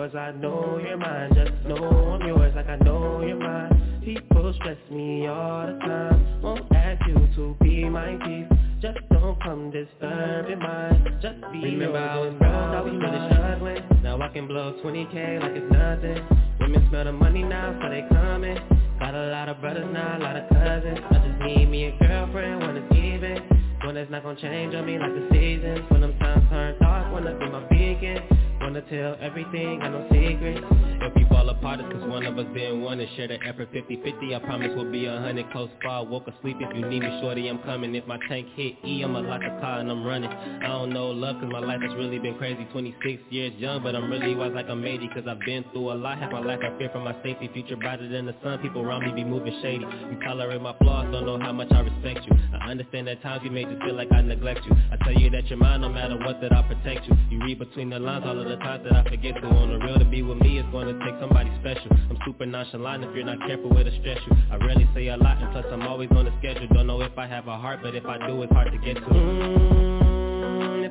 [0.07, 4.55] yours, I know you're mine Just know I'm yours like I know you're mine People
[4.55, 6.43] stress me all the time.
[6.43, 11.99] Won't ask you to be my peace Just don't come disturbing mine Just be Remember
[11.99, 16.27] I was broke, I was really struggling Now I can blow 20k like it's nothing.
[16.61, 18.59] Women smell the money now, so they coming.
[18.99, 20.99] Got a lot of brothers now, a lot of cousins.
[21.11, 23.43] I just need me a girlfriend when it's even.
[23.85, 25.81] One that's not gonna change on me like the seasons.
[25.91, 30.96] When them times turn dark, wanna be my beacon Wanna tell everything, got no secrets
[31.07, 33.73] If we fall apart, it's cause one of us didn't want to share the effort
[33.73, 36.01] 50-50 I promise we'll be a hundred close by.
[36.01, 37.95] Woke asleep if you need me, shorty, I'm coming.
[37.95, 40.29] If my tank hit E, I'ma lock the car and I'm running.
[40.29, 42.67] I don't know love cause my life has really been crazy.
[42.73, 45.95] 26 years young, but I'm really wise like I'm 80 Cause I've been through a
[45.95, 47.49] lot, half my life I fear for my safety.
[47.55, 49.85] Future brighter than the sun, people around me be moving shady.
[49.85, 52.37] You tolerate my flaws, don't know how much I respect you.
[52.61, 54.75] I understand that times you made you feel like I neglect you.
[54.91, 57.17] I tell you that you're mine no matter what that I protect you.
[57.31, 59.87] You read between the lines all of the times that I forget to On the
[59.87, 61.91] real to be with me is gonna take somebody special.
[62.11, 64.37] I'm super nonchalant if you're not careful it'll stress you.
[64.51, 66.67] I rarely say a lot and plus I'm always on the schedule.
[66.73, 68.95] Don't know if I have a heart but if I do it's hard to get
[68.97, 69.03] to.
[69.03, 69.96] mm, If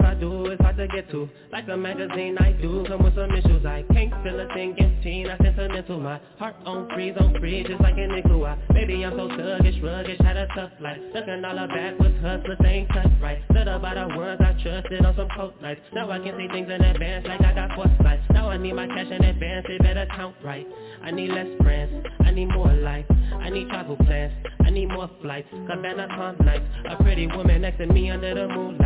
[0.06, 1.28] I do it's hard to get to.
[1.52, 2.86] Like a magazine I do.
[2.88, 3.66] Come with some issues.
[3.66, 4.76] I can't feel a thing.
[4.78, 8.46] Empty not sentimental My heart on freeze on freeze just like an igloo.
[8.46, 11.00] I, Baby I'm so sluggish ruggish had a tough life.
[11.14, 13.42] Looking all her backwards hustlers ain't cut right.
[13.52, 15.82] Stood up by the words I trusted on some cold nights.
[15.94, 18.88] Now I can see things in advance like I got foresight Now I need my
[18.88, 19.66] cash in advance.
[19.70, 20.68] It better count right.
[21.04, 22.06] I need less friends.
[22.20, 23.06] I need more life.
[23.40, 24.34] I need travel plans.
[24.62, 25.50] I need more flights.
[25.68, 26.66] Cabana calm nights.
[26.90, 28.86] A pretty woman next to me under the moonlight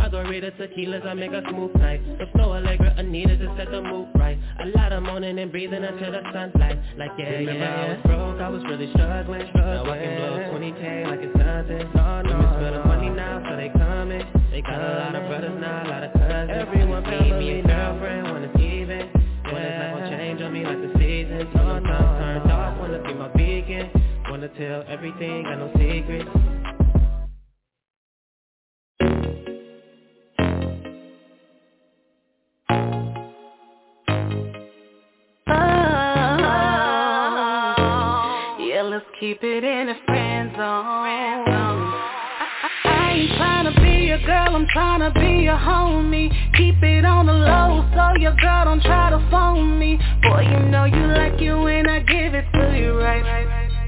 [0.00, 2.00] Margarita tequilas I make a smooth night.
[2.18, 4.38] The flow Allegra Anita to set the mood right.
[4.60, 6.78] A lot of moaning and breathing until the sunlight.
[6.96, 9.84] Like yeah Remember yeah I was broke I was really struggling, struggling.
[9.84, 11.84] Now I can blow 20k like it's nothing.
[11.92, 14.24] No, no, spend the money now so they coming.
[14.50, 16.48] They got a lot of brothers now a lot of cousins.
[16.48, 19.04] Everyone need me a girlfriend when it's even.
[19.52, 21.44] When it's not gonna change on me like the seasons.
[21.54, 23.90] No, no, times turn dark wanna be my beacon
[24.30, 26.39] Wanna tell everything got no secrets
[39.20, 40.62] keep it in the friend zone.
[42.84, 46.30] I, ain't trying to be your girl, I'm trying to be your homie.
[46.56, 49.98] Keep it on the low so your girl don't try to phone me.
[50.22, 53.22] Boy, you know you like you when I give it to you right.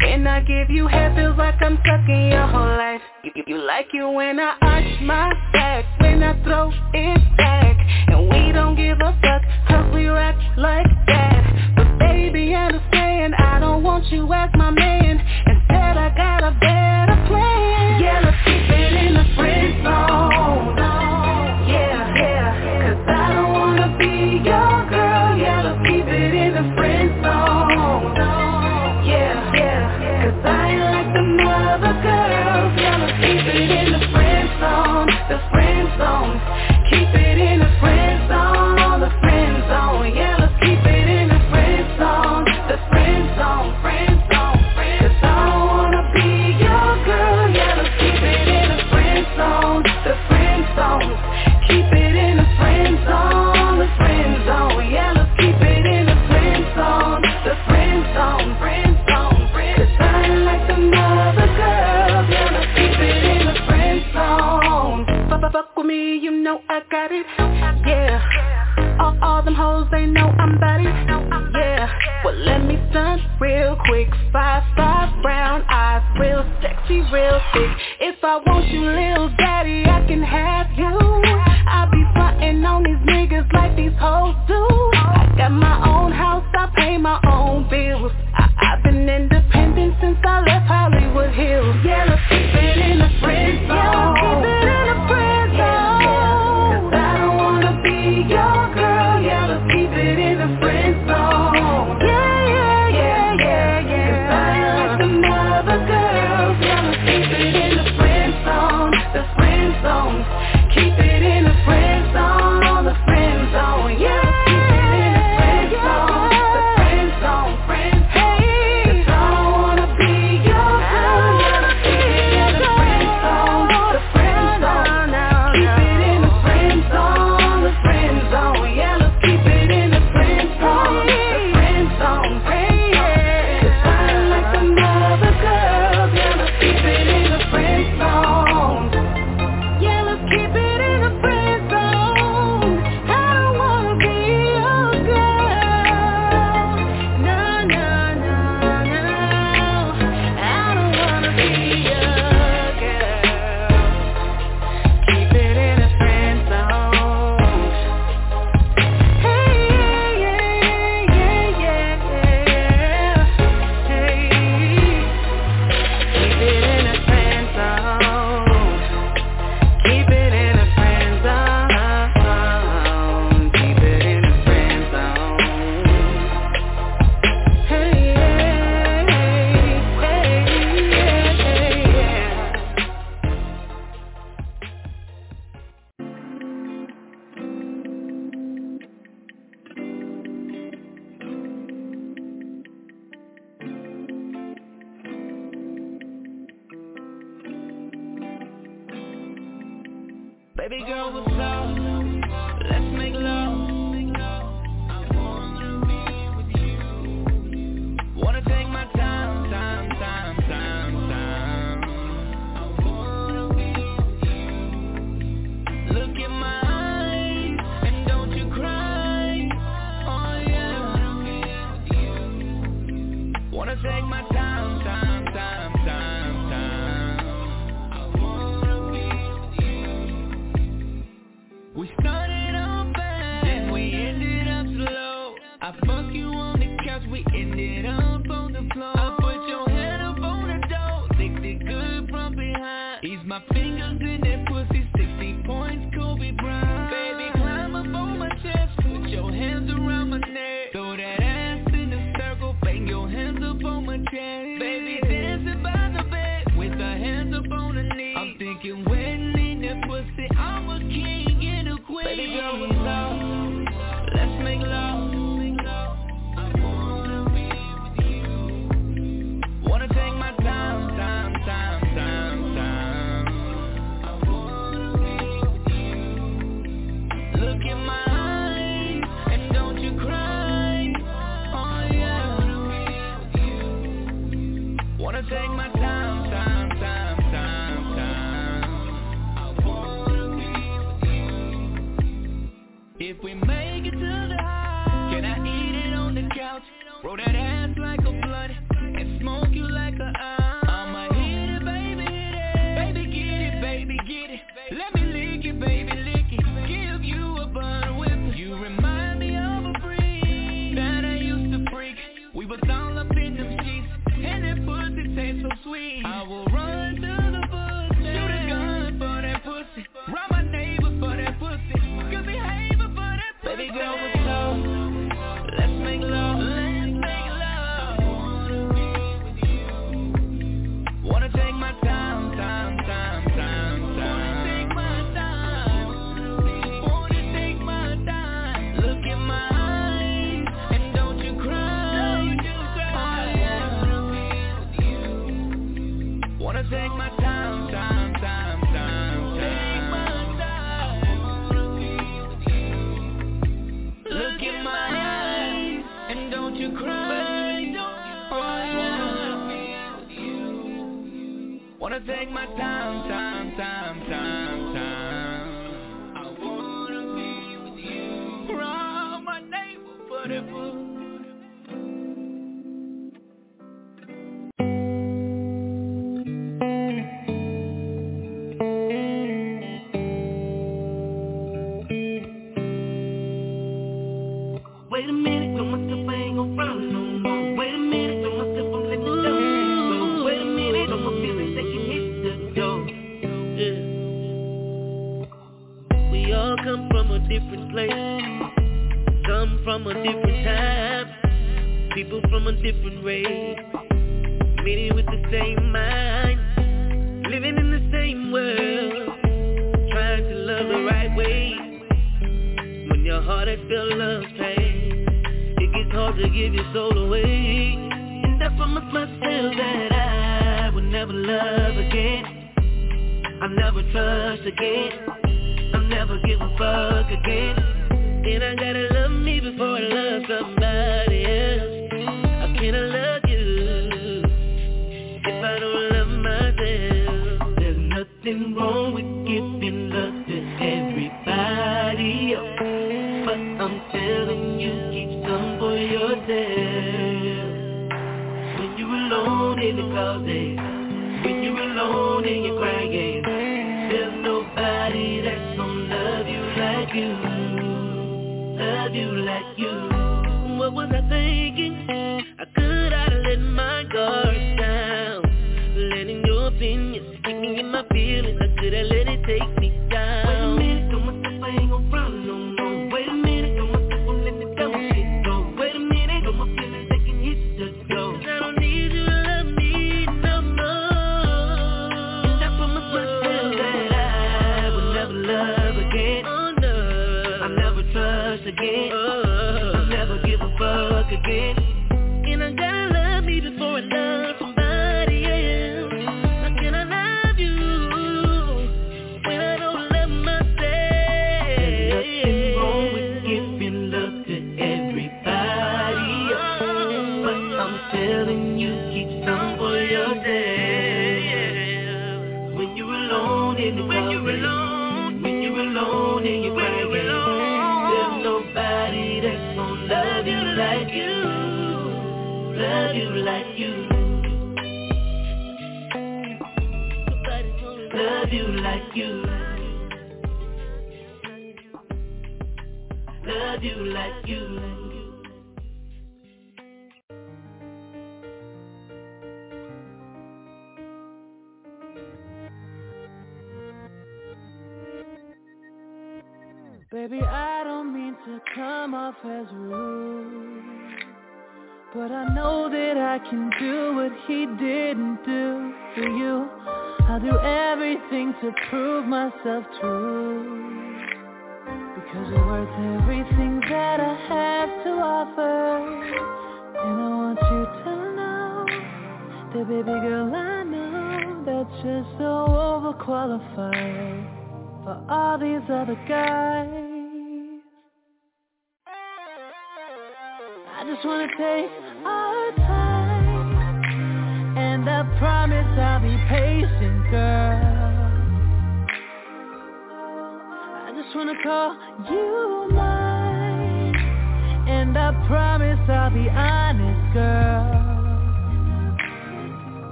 [0.00, 3.02] When I give you head, feels like I'm sucking your whole life.
[3.22, 7.76] You, you like you when I arch my back, when I throw it back.
[8.08, 11.74] And we don't give a fuck, cause we rock like that.
[11.76, 15.07] But baby, understand, I don't want you as my man.
[15.96, 16.87] I got a better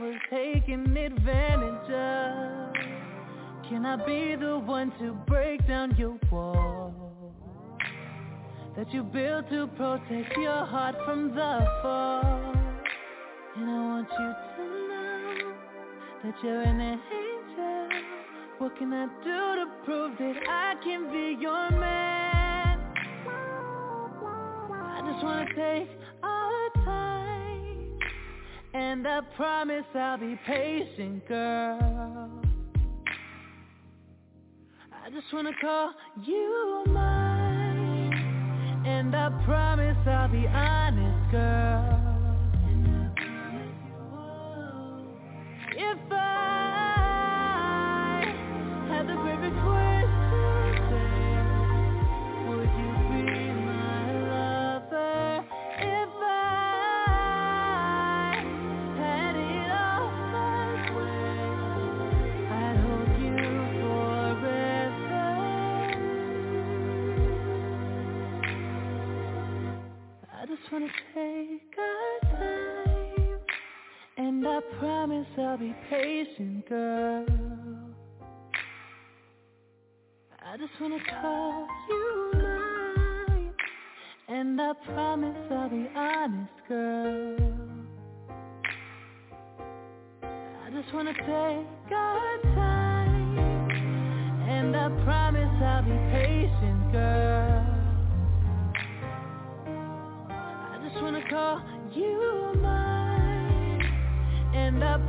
[0.00, 2.72] was taken advantage of.
[3.68, 7.34] Can I be the one to break down your wall
[8.76, 12.52] that you built to protect your heart from the fall?
[13.56, 15.54] And I want you to know
[16.22, 17.88] that you're an angel.
[18.58, 22.78] What can I do to prove that I can be your man?
[24.70, 25.97] I just wanna take
[28.74, 32.30] and I promise I'll be patient, girl.
[34.92, 35.92] I just wanna call
[36.24, 38.12] you mine.
[38.86, 42.07] And I promise I'll be honest, girl.
[74.48, 77.26] I promise I'll be patient, girl.
[80.42, 83.52] I just wanna call you mine,
[84.28, 87.36] and I promise I'll be honest, girl.
[90.22, 93.38] I just wanna take our time,
[94.48, 97.66] and I promise I'll be patient, girl.
[100.72, 101.60] I just wanna call
[101.94, 102.57] you mine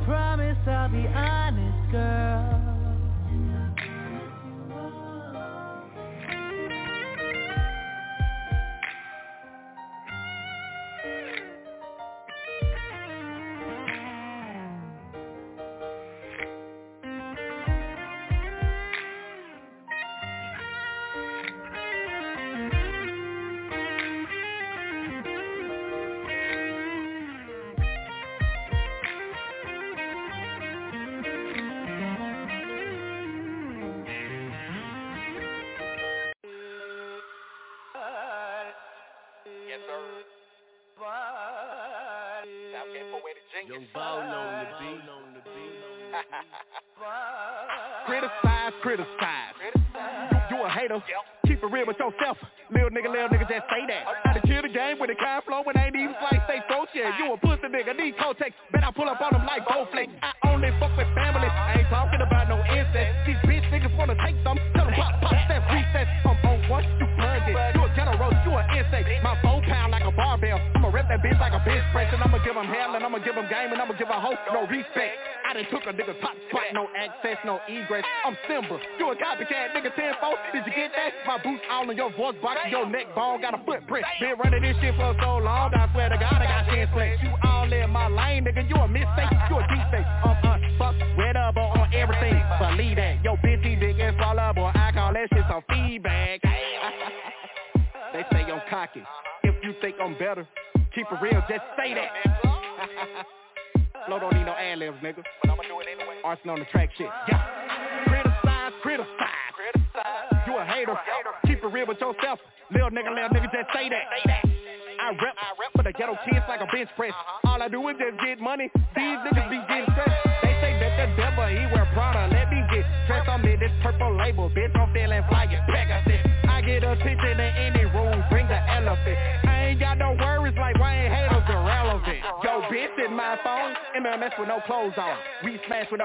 [0.04, 2.59] promise I'll be honest, girl.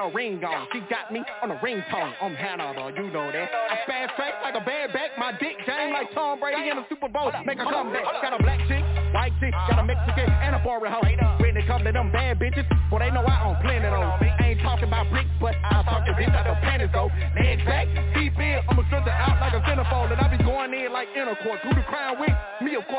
[0.08, 0.68] Ring on.
[0.72, 2.12] She got me on a ringtone.
[2.20, 3.50] I'm Hannibal, you know that.
[3.50, 5.18] I fast track like a bad back.
[5.18, 7.32] My dick game like Tom Brady in the Super Bowl.
[7.44, 8.04] Make a comeback.
[8.22, 11.02] Got a black chick, white chick, got a Mexican and a foreign hoe.
[11.40, 14.30] When it come to them bad bitches, well they know I own of those.
[14.38, 17.10] I ain't talking about bricks, but I'll talk to bitch out the panties though.
[17.34, 20.92] Legs back, deep in, I'ma it out like a centerfold, and I be going in
[20.92, 21.60] like intercourse.
[21.62, 22.30] Who the crown with?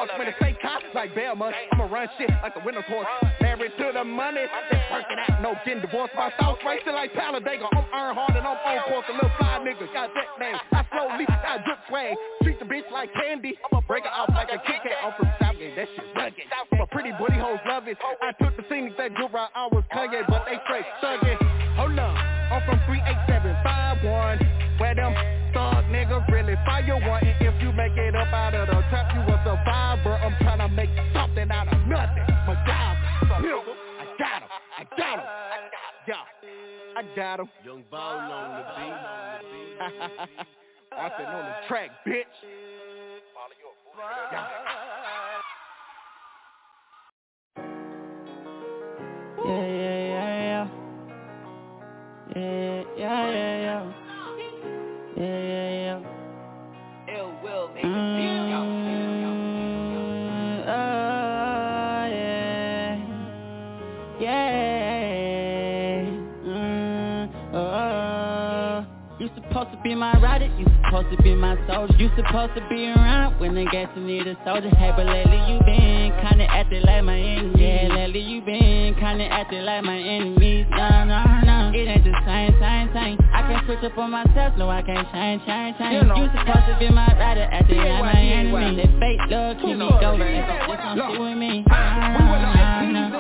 [0.07, 0.19] Course.
[0.19, 3.07] When it say cop like Belma, I'ma run shit like a winner's horse.
[3.41, 6.13] Married to the money, just working out, no getting divorced.
[6.15, 7.67] My thoughts racing like Talladega.
[7.71, 9.05] I'm Earnhardt and I'm on course.
[9.09, 10.55] A little fly nigga, got that name.
[10.71, 12.15] I slowly, I drip swag.
[12.43, 13.57] Treat the bitch like candy.
[13.71, 14.97] I'ma break it off like a Kit Kat.
[15.03, 16.47] I'm from Southgate, that shit rugged.
[16.81, 17.97] A pretty booty hoes love it.
[18.01, 20.57] I took the scenic that good ride, I was Kanye, but they
[37.17, 37.49] Yeah, I got him.
[37.65, 38.93] Young Ball on the beat.
[40.91, 42.23] I said on the track, bitch.
[44.31, 44.47] Yeah.
[49.45, 50.67] Yeah, yeah, yeah, yeah.
[52.35, 53.83] Yeah, yeah, yeah, yeah.
[55.17, 55.99] Yeah, yeah,
[57.07, 57.17] yeah.
[57.17, 57.96] Ill will, mm-hmm.
[69.77, 71.93] To be my rider, you supposed to be my soldier.
[71.97, 74.69] You supposed to be around when the gas need a soldier.
[74.69, 79.25] Hey, but lately you been kinda acting like my enemy Yeah, lately you been kinda
[79.25, 80.65] acting like my enemies.
[80.71, 83.17] No, no, no, it ain't the same, same, same.
[83.33, 85.93] I can't switch up on myself, no I can't change, change, change.
[85.93, 86.15] You know.
[86.15, 88.75] You supposed to be my rider, acting like my enemy.
[88.77, 91.11] That fake love keep me going, it's look.
[91.11, 91.65] sit with me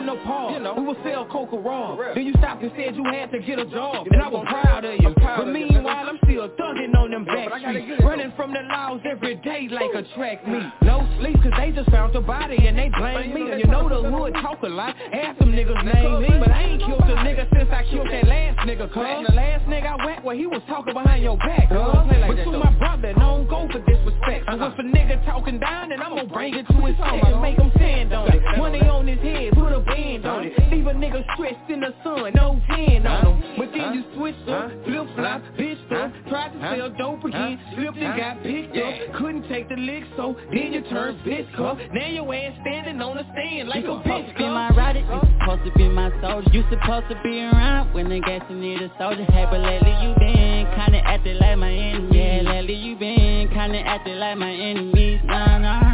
[0.07, 0.17] were like Nah, thieves nah.
[0.17, 0.53] in the park.
[0.53, 0.73] You know.
[0.77, 1.97] We would sell coca raw.
[2.13, 4.07] Then you stopped and said you had to get a job.
[4.11, 5.13] And I was proud of you.
[5.15, 8.03] But meanwhile, I'm still thugging on them back streets.
[8.03, 10.63] Running from the laws every day like a track meet.
[10.81, 13.51] No sleep, cause they just found your body and they blame me.
[13.51, 14.95] And you know the hood talk a lot.
[15.13, 16.39] Ask them niggas name me.
[16.39, 19.27] But I ain't killed a nigga since I killed that last nigga, cuz.
[19.27, 21.77] The last nigga I went where he was talking behind your back, cuz.
[21.77, 24.45] But to my brother, don't go for disrespect.
[24.47, 27.41] So if a nigga talking down, then I'm gonna bring it to his face and
[27.41, 28.41] make him stand on it.
[28.57, 30.53] Money on his head, put a band on it.
[30.71, 33.57] Leave a nigga stressed in the sun, no tan on him.
[33.57, 37.97] But then you switched up, flip flop, bitch up, tried to sell dope again, slipped
[37.97, 39.17] and got picked up.
[39.17, 41.77] Couldn't take the lick, so then you turned bitch up.
[41.93, 44.69] Now your ass standing on the stand like You a supposed bitch to be my
[44.75, 48.43] rider, you supposed to be my soldier You supposed to be around when the gas
[48.49, 52.75] need a soldier Hey, but lately you been kinda acting like my enemy Yeah, lately
[52.75, 55.19] you been kinda acting like my enemies.
[55.25, 55.86] No, no,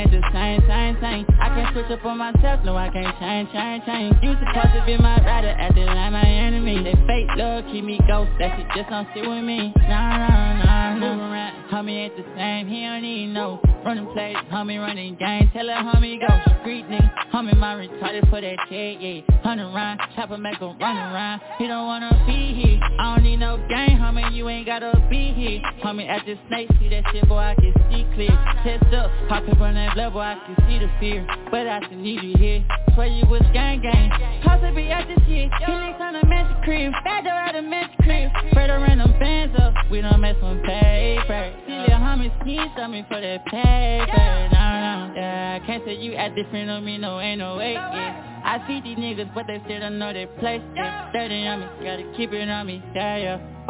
[0.00, 3.52] ain't the same, same, same I can't switch up on myself, no I can't change,
[3.52, 4.16] change, change.
[4.22, 6.82] You supposed to be my rider, acting like my enemy.
[6.84, 9.72] That fake love keep me ghost, that shit just don't sit with me.
[9.76, 10.30] No, no,
[10.64, 15.16] no Move around, homie ain't the same, he don't need no Running plays, homie running
[15.16, 16.28] game, tell that homie go.
[16.60, 19.22] Street nigga, homie my retarded for that check, yeah.
[19.42, 21.40] Hunt around, chopper make him run around.
[21.56, 25.32] He don't wanna be here, I don't need no game, homie, you ain't gotta be
[25.32, 25.62] here.
[25.82, 28.36] Homie at the snake, see that shit, boy, I can see clear.
[28.64, 31.98] Chest up, pop up on that boy, I can see the fear But I still
[31.98, 32.64] need you here,
[32.94, 34.10] swear you was gang gang.
[34.42, 37.52] Supposed to be at the shit, he links on the magic crib Bad door at
[37.54, 39.74] the magic crib, spread around them bands up.
[39.90, 41.54] We don't mess with paper.
[41.66, 44.50] See little homie skin, show me for that paper.
[44.54, 47.74] No, no, yeah, I can't say you act different on me, no, ain't no way,
[47.74, 48.42] yeah.
[48.44, 51.10] I see these niggas, but they still don't know their place, yeah.
[51.12, 53.60] Dirty on me, gotta keep it on me, yeah, yeah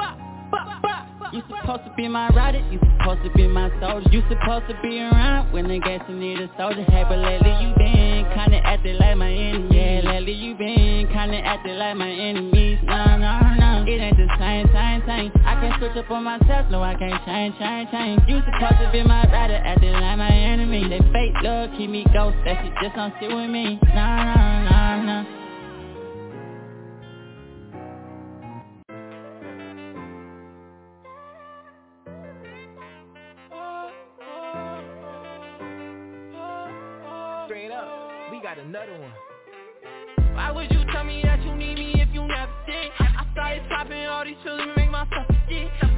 [1.32, 4.08] you supposed to be my rider, you supposed to be my soldier.
[4.10, 6.82] You supposed to be around when the gas you need a soldier.
[6.90, 9.68] Hey, but lately you been kinda acting like my enemy.
[9.70, 12.78] Yeah, lately you been kinda acting like my enemies.
[12.82, 15.32] No, no, no, it ain't the same, same, same.
[15.46, 18.22] I can't switch up on myself, no I can't change, change, change.
[18.26, 20.88] You supposed to be my rider, acting like my enemy.
[20.88, 23.78] That fake love keep me ghost, that shit just don't sit with me.
[23.94, 25.39] Nah, nah, nah, no
[38.54, 40.34] got another one.
[40.34, 43.62] Why would you tell me that you need me if you never did I started
[43.68, 45.89] popping all these to make myself forget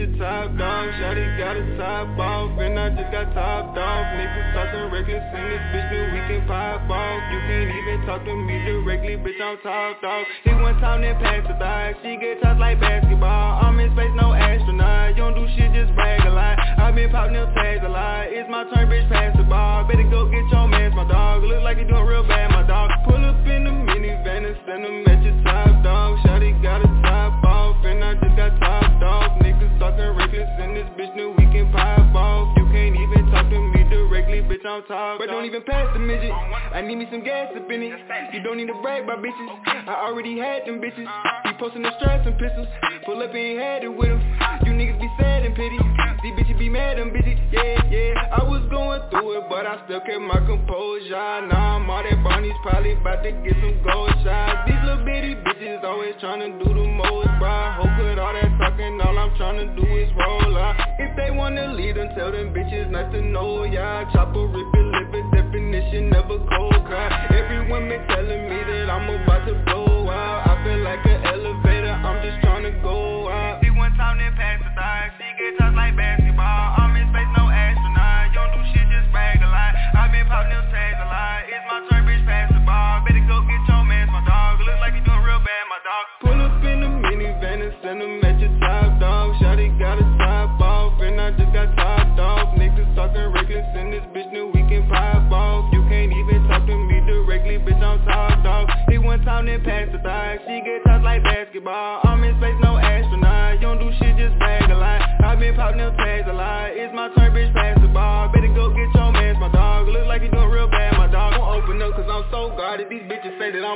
[0.00, 0.88] your top dog.
[0.96, 4.04] Shotty got a top off, and I just got topped off.
[4.16, 7.20] Niggas talking reckless in this bitch, knew we can pop off.
[7.28, 10.24] You can't even talk to me directly, bitch, I'm top dog.
[10.44, 11.92] Hit one time, then pass the thigh.
[12.00, 13.60] She get tossed like basketball.
[13.60, 15.12] I'm in space, no astronaut.
[15.12, 16.56] You don't do shit, just brag a lot.
[16.80, 18.32] i been popping them tags a lot.
[18.32, 19.84] It's my turn, bitch, pass the ball.
[19.84, 21.44] Better go get your mans, my dog.
[21.44, 22.88] Look like you doing real bad, my dog.
[23.04, 26.16] Pull up in the minivan and send them at your top dog.
[26.24, 27.49] Shotty got a top off,
[27.84, 29.38] and I just got topped off.
[29.40, 32.56] Niggas talking reckless in this bitch, knew we can pop off.
[32.56, 35.98] You can't even talk to me directly, bitch, I'm top But don't even pass the
[35.98, 36.32] midget.
[36.32, 37.98] I need me some gas up in it.
[38.32, 39.48] You don't need to brag about bitches.
[39.66, 41.06] I already had them bitches.
[41.44, 42.68] Be posting the straps and pistols.
[43.04, 44.20] Pull up and ain't had it with them.
[44.64, 45.78] You niggas be sad and pity.
[46.22, 47.36] These bitches be mad and busy.
[47.52, 48.36] Yeah, yeah.
[48.36, 51.48] I was going through it, but I still kept my composure.
[51.48, 54.68] Now I'm all that Barney's probably about to get some gold shots.
[54.68, 57.49] These little bitty bitches always trying to do the most, bro.
[57.76, 60.76] Hope with all that talking, all I'm tryna do is roll out.
[60.98, 64.10] If they wanna lead them, tell them bitches not to know, yeah.
[64.12, 67.08] Chopper, rip it, live it, definition, never cold cry.
[67.34, 70.48] Everyone been telling me that I'm about to blow out.
[70.48, 73.62] I feel like an elevator, I'm just tryna go out.
[73.62, 75.10] See one time, then pass the thigh.
[75.18, 76.19] She get tossed like basketball.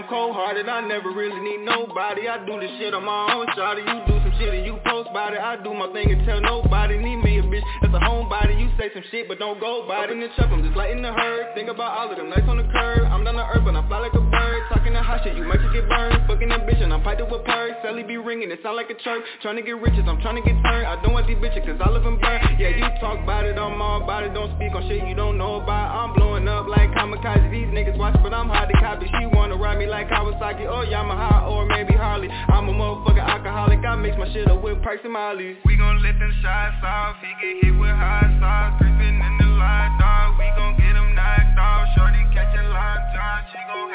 [0.05, 0.69] That I'm cold-hearted.
[0.69, 2.29] I never really need nobody.
[2.29, 3.85] I do this shit on my own, shawty.
[3.85, 5.41] You do some shit and you post about it.
[5.41, 6.99] I do my thing and tell nobody.
[6.99, 8.61] Need me a bitch that's a homebody.
[8.61, 10.11] You say some shit, but don't go by it.
[10.11, 11.55] In the truck, I'm just lighting the herd.
[11.55, 13.05] Think about all of them nights on the curb.
[13.09, 14.61] I'm down to earth, but I fly like a bird.
[14.73, 16.27] Talking that hot shit, you might just get burned.
[16.27, 17.73] Fucking that bitch, and I'm piped with purse.
[17.83, 19.25] Sally be ringing, it sound like a church.
[19.43, 20.87] Trying to get riches, I'm trying to get turned.
[20.87, 22.41] I don't want these bitches, cause all of them burn.
[22.59, 24.35] Yeah, you talk about it, I'm all about it.
[24.35, 25.95] Don't speak on shit you don't know about.
[25.95, 27.51] I'm blowing up like kamikaze.
[27.51, 29.07] These niggas watch, but I'm hard to copy.
[29.07, 32.29] She wanna ride me like Kawasaki or Yamaha or maybe Harley.
[32.29, 33.79] I'm a motherfucking alcoholic.
[33.87, 35.57] I mix my shit up with Price and Molly.
[35.65, 37.17] We gon' let them shots off.
[37.23, 38.83] He get hit with hot sauce.
[38.83, 40.35] Creeping in the line, dog.
[40.39, 41.87] We gon' get him knocked off.
[41.95, 43.45] Shorty catching long time.
[43.53, 43.94] She gon'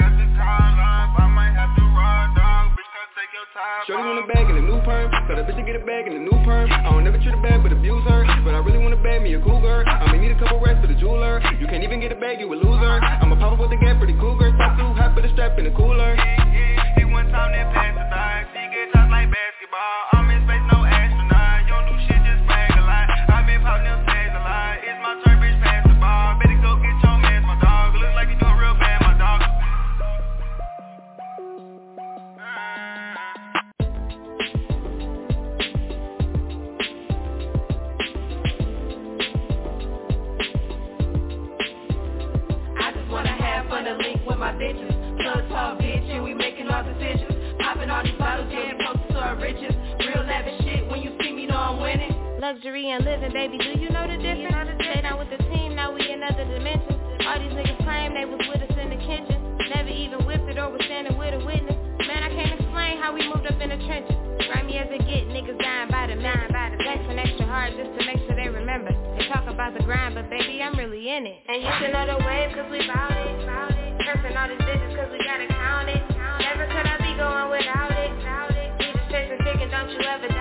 [3.86, 5.08] Shorty want a bag in a new perm.
[5.08, 6.68] Tell that bitch to get a bag in a new perm.
[6.68, 8.28] I don't never treat a bad but abuse her.
[8.44, 9.88] But I really wanna bag me a cougar.
[9.88, 11.40] I may need a couple racks for the jeweler.
[11.56, 13.00] You can't even get a bag, you a loser.
[13.00, 14.52] I'm a pop up with the gap for the cougar.
[14.60, 16.20] Top too hot for the strap in the cooler.
[17.00, 18.52] Hit one time, then pass the back.
[18.52, 20.20] She get tossed like basketball.
[20.20, 20.44] I'm in
[52.40, 54.72] Luxury and living, baby, do you know the difference?
[54.80, 56.96] Stay down with the team, now we in other dimensions.
[57.28, 59.36] All these niggas claim they was with us in the kitchen.
[59.68, 61.76] Never even whipped it or was standing with a witness.
[62.00, 64.16] Man, I can't explain how we moved up in the trenches.
[64.48, 66.48] Grimy as it get, niggas dying by the minute.
[66.80, 68.96] Flexing extra hard just to make sure they remember.
[69.20, 71.44] They talk about the grind, but baby, I'm really in it.
[71.44, 73.36] And you should know the wave, cause we bout it.
[73.44, 74.00] Bout it.
[74.00, 76.00] Cursing all these digits, cause we gotta count it.
[76.40, 78.10] Never could I be going without it.
[78.80, 80.39] We just chasing chicken, don't you ever it.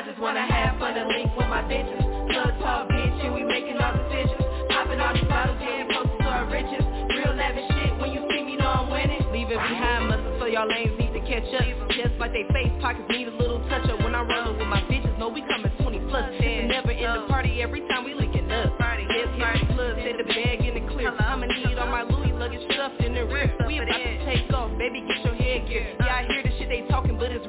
[0.00, 2.00] I just wanna have fun to link with my bitches.
[2.32, 4.40] Plug talk, bitch, and we making all decisions.
[4.72, 6.80] Popping all these bottles, getting closer to our riches.
[7.20, 9.20] Real lavish shit, when you see me, know I'm winning.
[9.28, 11.68] Leave it behind, mother, so y'all lanes need to catch up.
[11.92, 14.00] Just like they face pockets need a little touch up.
[14.00, 16.32] When I'm rolling with my bitches, know we coming 20 plus.
[16.32, 18.72] It's never end the party every time we linking up.
[18.80, 21.12] Let's hit the plug, set the bag in the clear.
[21.12, 23.52] I'ma need all my Louis luggage stuffed in the rear.
[23.68, 25.92] We about to take off, baby, get your headgear.
[26.00, 27.44] Yeah, I hear the shit they talking, but it's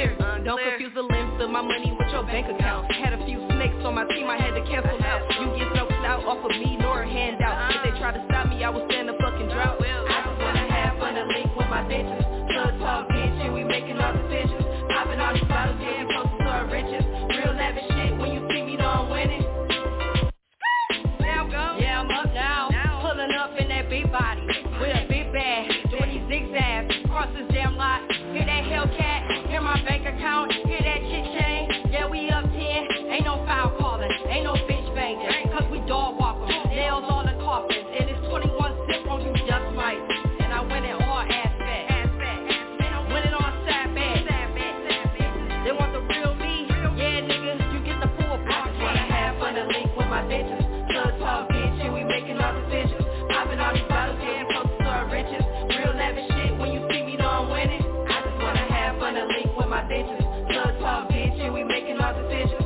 [0.00, 0.26] really unclear.
[0.26, 2.92] Uh, don't confuse the length of my money with your bank account.
[2.92, 5.22] Had a few snakes on my team, I had to cancel out.
[5.40, 7.74] You get no clout off of me nor a handout.
[7.74, 9.80] If they try to stop me, I will stand a fucking drought.
[9.80, 12.24] I just wanna have fun to link with my bitches.
[12.52, 14.64] Plug talk, bitch, and we making all decisions.
[14.90, 17.04] Popping all these bottles, getting closer to our riches.
[17.30, 19.44] Real lavish shit, when you see me, know I'm winning.
[21.20, 21.78] Now go.
[21.80, 22.68] Yeah, I'm up now.
[22.70, 22.79] Pulling
[23.40, 24.44] up in that big body
[24.76, 28.04] with a big bag, doing these zigzags across this damn lot.
[28.36, 29.48] Hear that Hellcat?
[29.48, 30.52] Hear my bank account?
[30.52, 31.88] Hear that shit chain?
[31.88, 32.52] Yeah, we up 10.
[32.52, 36.68] Ain't no foul calling, ain't no bitch banging, cause we dog walk 'em.
[36.68, 40.04] Nails on the coffin, and it's 21 zip on you just right.
[40.40, 41.96] And I went in all aspects.
[42.84, 43.00] And I.
[45.64, 46.66] They want the real me.
[46.68, 50.22] Yeah, nigga, you get the full I just wanna have fun to link with my
[50.28, 50.59] bitches.
[62.30, 62.59] Making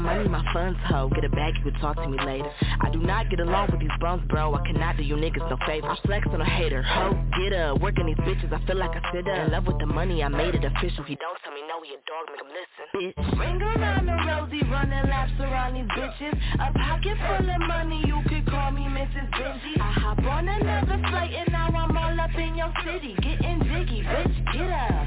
[0.00, 1.10] money, my funds, ho.
[1.14, 2.50] Get a bag, you can talk to me later.
[2.80, 4.54] I do not get along with these bums, bro.
[4.54, 5.88] I cannot do you niggas no favor.
[5.88, 7.18] I flex on a hater, ho.
[7.40, 8.52] Get up, working these bitches.
[8.52, 9.46] I feel like I sit up.
[9.46, 11.04] In love with the money, I made it official.
[11.04, 12.84] He don't tell me no, he a dog, make him listen.
[12.94, 16.34] Bitch, ring around the rosy, running laps around these bitches.
[16.60, 19.30] A pocket full of money, you could call me Mrs.
[19.32, 19.80] Benji.
[19.80, 24.02] I hop on another flight and now I'm all up in your city, getting jiggy,
[24.02, 24.99] bitch, get up.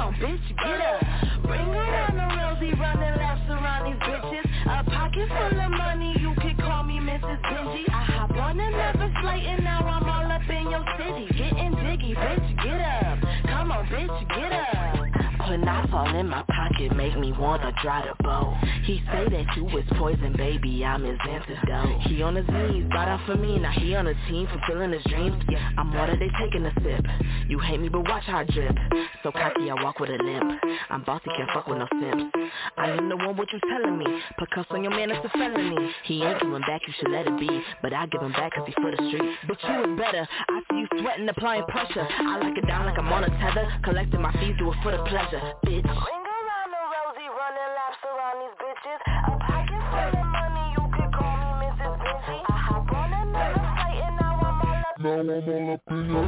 [0.00, 1.44] Come on, bitch, get up.
[1.44, 4.46] Ring around the rosy, running laps around these bitches.
[4.64, 7.38] A pocket full of money, you could call me Mrs.
[7.42, 7.84] Benji.
[7.92, 12.14] I hop on another flight and now I'm all up in your city, getting jiggy,
[12.14, 13.18] bitch, get up.
[13.44, 14.79] Come on, bitch, get up.
[15.50, 18.56] Put knots all in my pocket, make me wanna dry the bow.
[18.84, 22.02] He say that you was poison, baby, I'm his antidote.
[22.02, 25.02] He on his knees, got out for me, now he on a team, fulfilling his
[25.10, 25.42] dreams.
[25.50, 27.04] Yeah, I'm water, they taking a sip.
[27.48, 28.76] You hate me, but watch how I drip.
[29.24, 30.52] So cocky, I walk with a limp.
[30.88, 32.32] I'm bossy, can't fuck with no simps.
[32.76, 34.06] I am the one what you telling me.
[34.38, 35.90] Put cuffs on your man, it's a felony.
[36.04, 37.60] He ain't coming back, you should let it be.
[37.82, 39.34] But I give him back cause he for the street.
[39.48, 40.28] But you is better.
[40.48, 42.06] I see you sweating, applying pressure.
[42.08, 43.66] I like it down like I'm on a tether.
[43.82, 45.39] Collecting my fees, do it for the pleasure.
[45.40, 45.64] Bitch.
[45.64, 49.00] Ring around the rosy, running laps around these bitches.
[49.24, 51.96] A pocket full of money, you could call me Mrs.
[51.96, 52.38] Benji.
[52.44, 55.00] I hop on another flight and now I'm all up.
[55.00, 55.80] Now I'm all up in your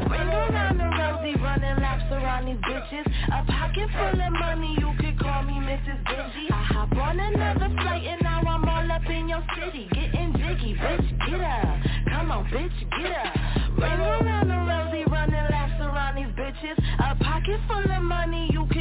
[0.08, 3.04] Ring around the rosy, running laps around these bitches.
[3.28, 6.00] A pocket full of money, you could call me Mrs.
[6.08, 6.48] Benji.
[6.48, 10.72] I hop on another flight and now I'm all up in your city, getting jiggy,
[10.80, 11.84] bitch, get up.
[12.08, 13.36] Come on, bitch, get up.
[13.76, 16.80] Ring around the rosy, running laps around these bitches.
[16.98, 18.71] A pocket full of money, you could call me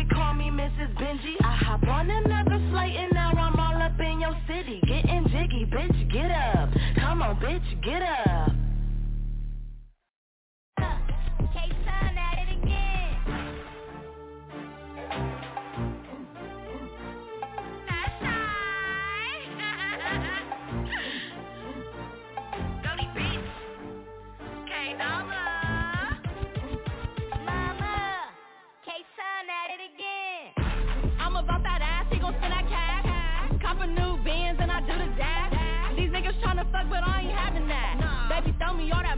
[0.62, 0.94] Mrs.
[0.94, 1.34] Benji.
[1.44, 5.66] I hop on another flight and now I'm all up in your city, getting jiggy,
[5.66, 6.70] bitch, get up.
[7.00, 8.51] Come on, bitch, get up.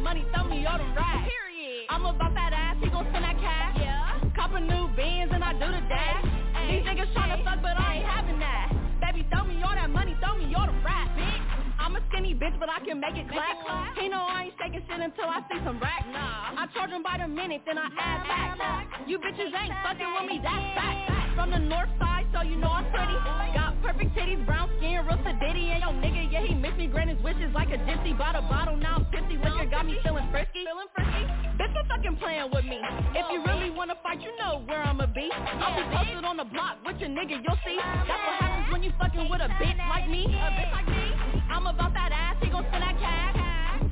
[0.03, 1.31] Money, throw me all the racks.
[1.31, 1.87] Period.
[1.89, 3.77] I'm about that ass, he gon' spend that cash.
[3.79, 4.19] Yeah.
[4.35, 6.25] Cop a new Benz and I do the dash.
[6.67, 8.39] These niggas tryna fuck, but I ain't having
[12.13, 13.57] skinny bitch, but I can make it clap.
[13.97, 16.05] He know I ain't shaking shit until I see some racks.
[16.13, 16.61] Nah.
[16.61, 18.85] I charge him by the minute, then I add back.
[19.09, 21.33] You bitches ain't fucking with me, that's fact.
[21.33, 23.17] From the north side, so you know I'm pretty.
[23.57, 25.73] Got perfect titties, brown skin, real sedity.
[25.73, 28.13] And yo nigga, yeah, he miss me, granted his wishes like a gypsy.
[28.17, 29.33] Bought a bottle, now I'm 50.
[29.41, 30.61] Liquor got me feeling frisky.
[30.69, 31.25] Feeling frisky.
[31.57, 32.77] Bitch, you fucking playing with me.
[33.17, 35.29] If you really wanna fight, you know where I'ma be.
[35.33, 37.77] I'll be posted on the block with your nigga, you'll see.
[37.81, 40.25] That's what happens when you fucking with a bitch like me.
[40.29, 41.22] A bitch like me.
[41.53, 43.37] I'm about that ass, he gon' spend that cash.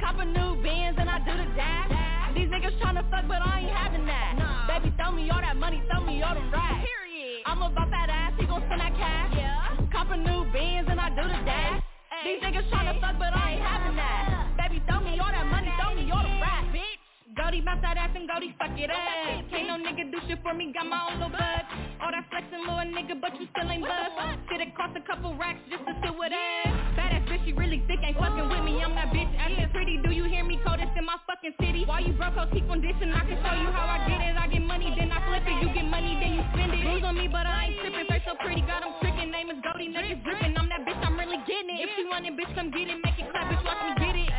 [0.01, 1.93] Cop a new Benz and I do the dash.
[2.33, 4.33] These niggas tryna fuck, but I ain't having that.
[4.65, 6.81] Baby, throw me all that money, throw me all the racks.
[6.81, 7.45] Period.
[7.45, 9.37] I'm about that ass, he gon' spend that cash.
[9.37, 9.77] Yeah.
[9.93, 11.83] Cop a new Benz and I do the dash.
[12.25, 14.57] These niggas tryna fuck, but I ain't having that.
[14.57, 16.65] Baby, throw me all that money, throw me all the racks.
[16.73, 17.00] Bitch.
[17.31, 18.99] Goldie bounce that ass and Goldie fuck it up.
[19.47, 21.63] Can't no nigga do shit for me, got my own little bud.
[22.03, 24.35] All that flexing little nigga, but you still ain't buzz.
[24.51, 26.67] Shit, it cost a couple racks just to sit with us.
[26.99, 28.83] Bad ass bitch, she really thick, ain't fucking with me.
[28.83, 30.03] I'm that bitch, acting pretty.
[30.03, 30.59] Do you hear me?
[30.59, 31.87] Coldest in my fucking city.
[31.87, 33.15] Why you broke, keep on dishing.
[33.15, 34.35] I can show you how I get it.
[34.35, 35.55] I get money, then I flip it.
[35.63, 36.83] You get money, then you spend it.
[36.83, 38.11] Lose on me, but I ain't tripping.
[38.11, 39.31] Face so pretty, got him tricking.
[39.31, 40.51] Name is Goldie, niggas dripping.
[40.59, 41.87] I'm that bitch, I'm really getting it.
[41.87, 42.99] If you want it, bitch, come get it.
[42.99, 44.29] Make it clap, bitch, watch me get it.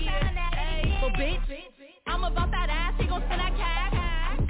[0.00, 1.04] Yeah.
[1.04, 1.71] So bitch,
[2.06, 3.94] I'm about that ass, he gon' spend that cash.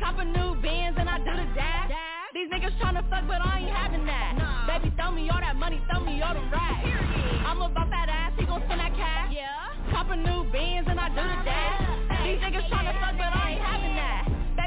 [0.01, 1.91] Cop a new Benz and I do the dash.
[2.33, 4.41] These niggas tryna fuck, but I ain't having that.
[4.67, 6.89] Baby, throw me all that money, throw me all the racks.
[7.47, 9.33] I'm about that ass, he gon' spend that cash.
[9.33, 9.93] Yeah.
[9.93, 12.25] Cop a new Benz and I do the dash.
[12.25, 13.42] These niggas tryna fuck, but I ain't having that.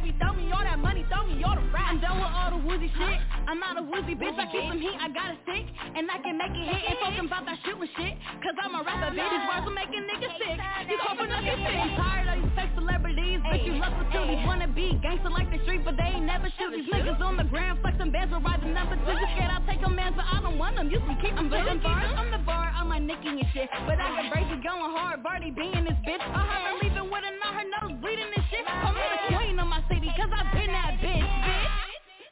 [0.06, 1.90] Baby, throw me all that money, throw me all the racks.
[1.90, 3.18] I'm done with all the woozy shit.
[3.50, 5.66] I'm not a woozy bitch, I keep some heat, I got a stick.
[5.98, 8.14] And I can make it hit and talking about that shooting shit.
[8.46, 10.62] Cause I'm a rapper, bitch, these words will make a nigga sick.
[10.94, 11.74] You hoping up your shit.
[11.74, 14.46] I'm tired of these fake celebrities, bitch, you love for cuties.
[14.46, 16.70] Wanna be gangster like the street, but they ain't never shoot.
[16.70, 19.10] These niggas on the ground, flexing bands, will ride the number two.
[19.10, 20.94] You scared I'll take a man, but I don't want them.
[20.94, 23.70] You can keep them on the bar, I'm like Nicki and shit.
[23.90, 26.22] But I get crazy going hard, Barty being this bitch.
[26.22, 28.66] Uh-huh, I haven't leaving with her, now her nose bleeding and shit.
[28.66, 29.45] I'm the queen
[29.90, 31.72] city, cause I've been that bitch, bitch.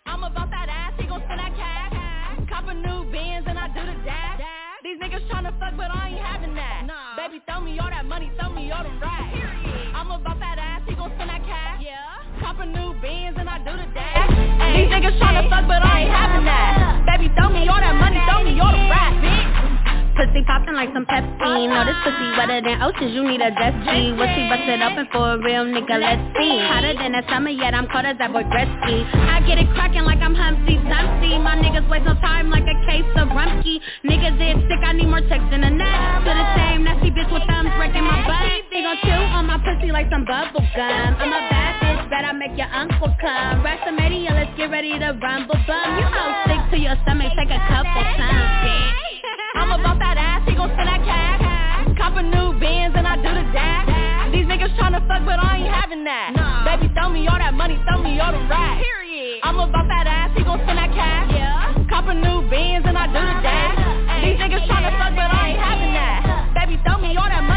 [0.05, 1.93] I'm about that ass, he gon' spend that cash.
[2.49, 4.41] Cop a new Benz and I do the dash.
[4.83, 6.85] These niggas tryna fuck, but I ain't having that.
[7.17, 9.37] Baby, throw me all that money, throw me all the racks.
[9.95, 11.81] I'm about that ass, he gon' spend that cash.
[11.81, 12.41] Yeah.
[12.41, 14.29] Cop a new Benz and I do the dash.
[14.75, 17.05] These niggas tryna fuck, but I ain't having that.
[17.05, 19.82] Baby, throw me all that money, throw me all the racks, bitch.
[20.13, 21.65] Pussy poppin' like some Pepsi.
[21.65, 24.13] Know this pussy wetter than oceans, you need a jet ski.
[24.13, 26.53] What she busted open for a real nigga, let's see.
[26.69, 29.09] Hotter than the summer, yet I'm cold as that boy Gretzky.
[29.09, 31.41] I get it cracking like I'm Humpty Dumpty.
[31.41, 33.81] My niggas waste no time like a case of Rumsky.
[34.05, 35.97] Niggas is sick, I need more checks than a net.
[36.21, 38.69] To the same nasty bitch with thumbs breaking my butt.
[38.69, 41.09] They gon' chew on my pussy like some bubble gum.
[41.17, 43.65] I'm a bad bitch, bet I make your uncle come.
[43.65, 45.87] WrestleMania, let's get ready to rumble bum.
[45.97, 49.12] You know, stick to your stomach, take a couple times, bitch.
[49.63, 51.39] I'm about that ass, he gon' spend that cash.
[51.95, 53.87] Cop a new Benz and I do the dash.
[54.35, 56.35] These niggas tryna fuck, but I ain't having that.
[56.35, 56.67] Nah.
[56.67, 58.83] Baby, throw me all that money, throw me all the racks.
[58.83, 59.39] Period.
[59.39, 61.31] I'm about that ass, he gon' spend that cash.
[61.31, 61.79] Yeah.
[61.87, 63.79] Cop a new Benz and I do the dash.
[64.19, 66.19] These niggas tryna fuck, but I ain't having that.
[66.59, 67.52] Baby, throw me all that money.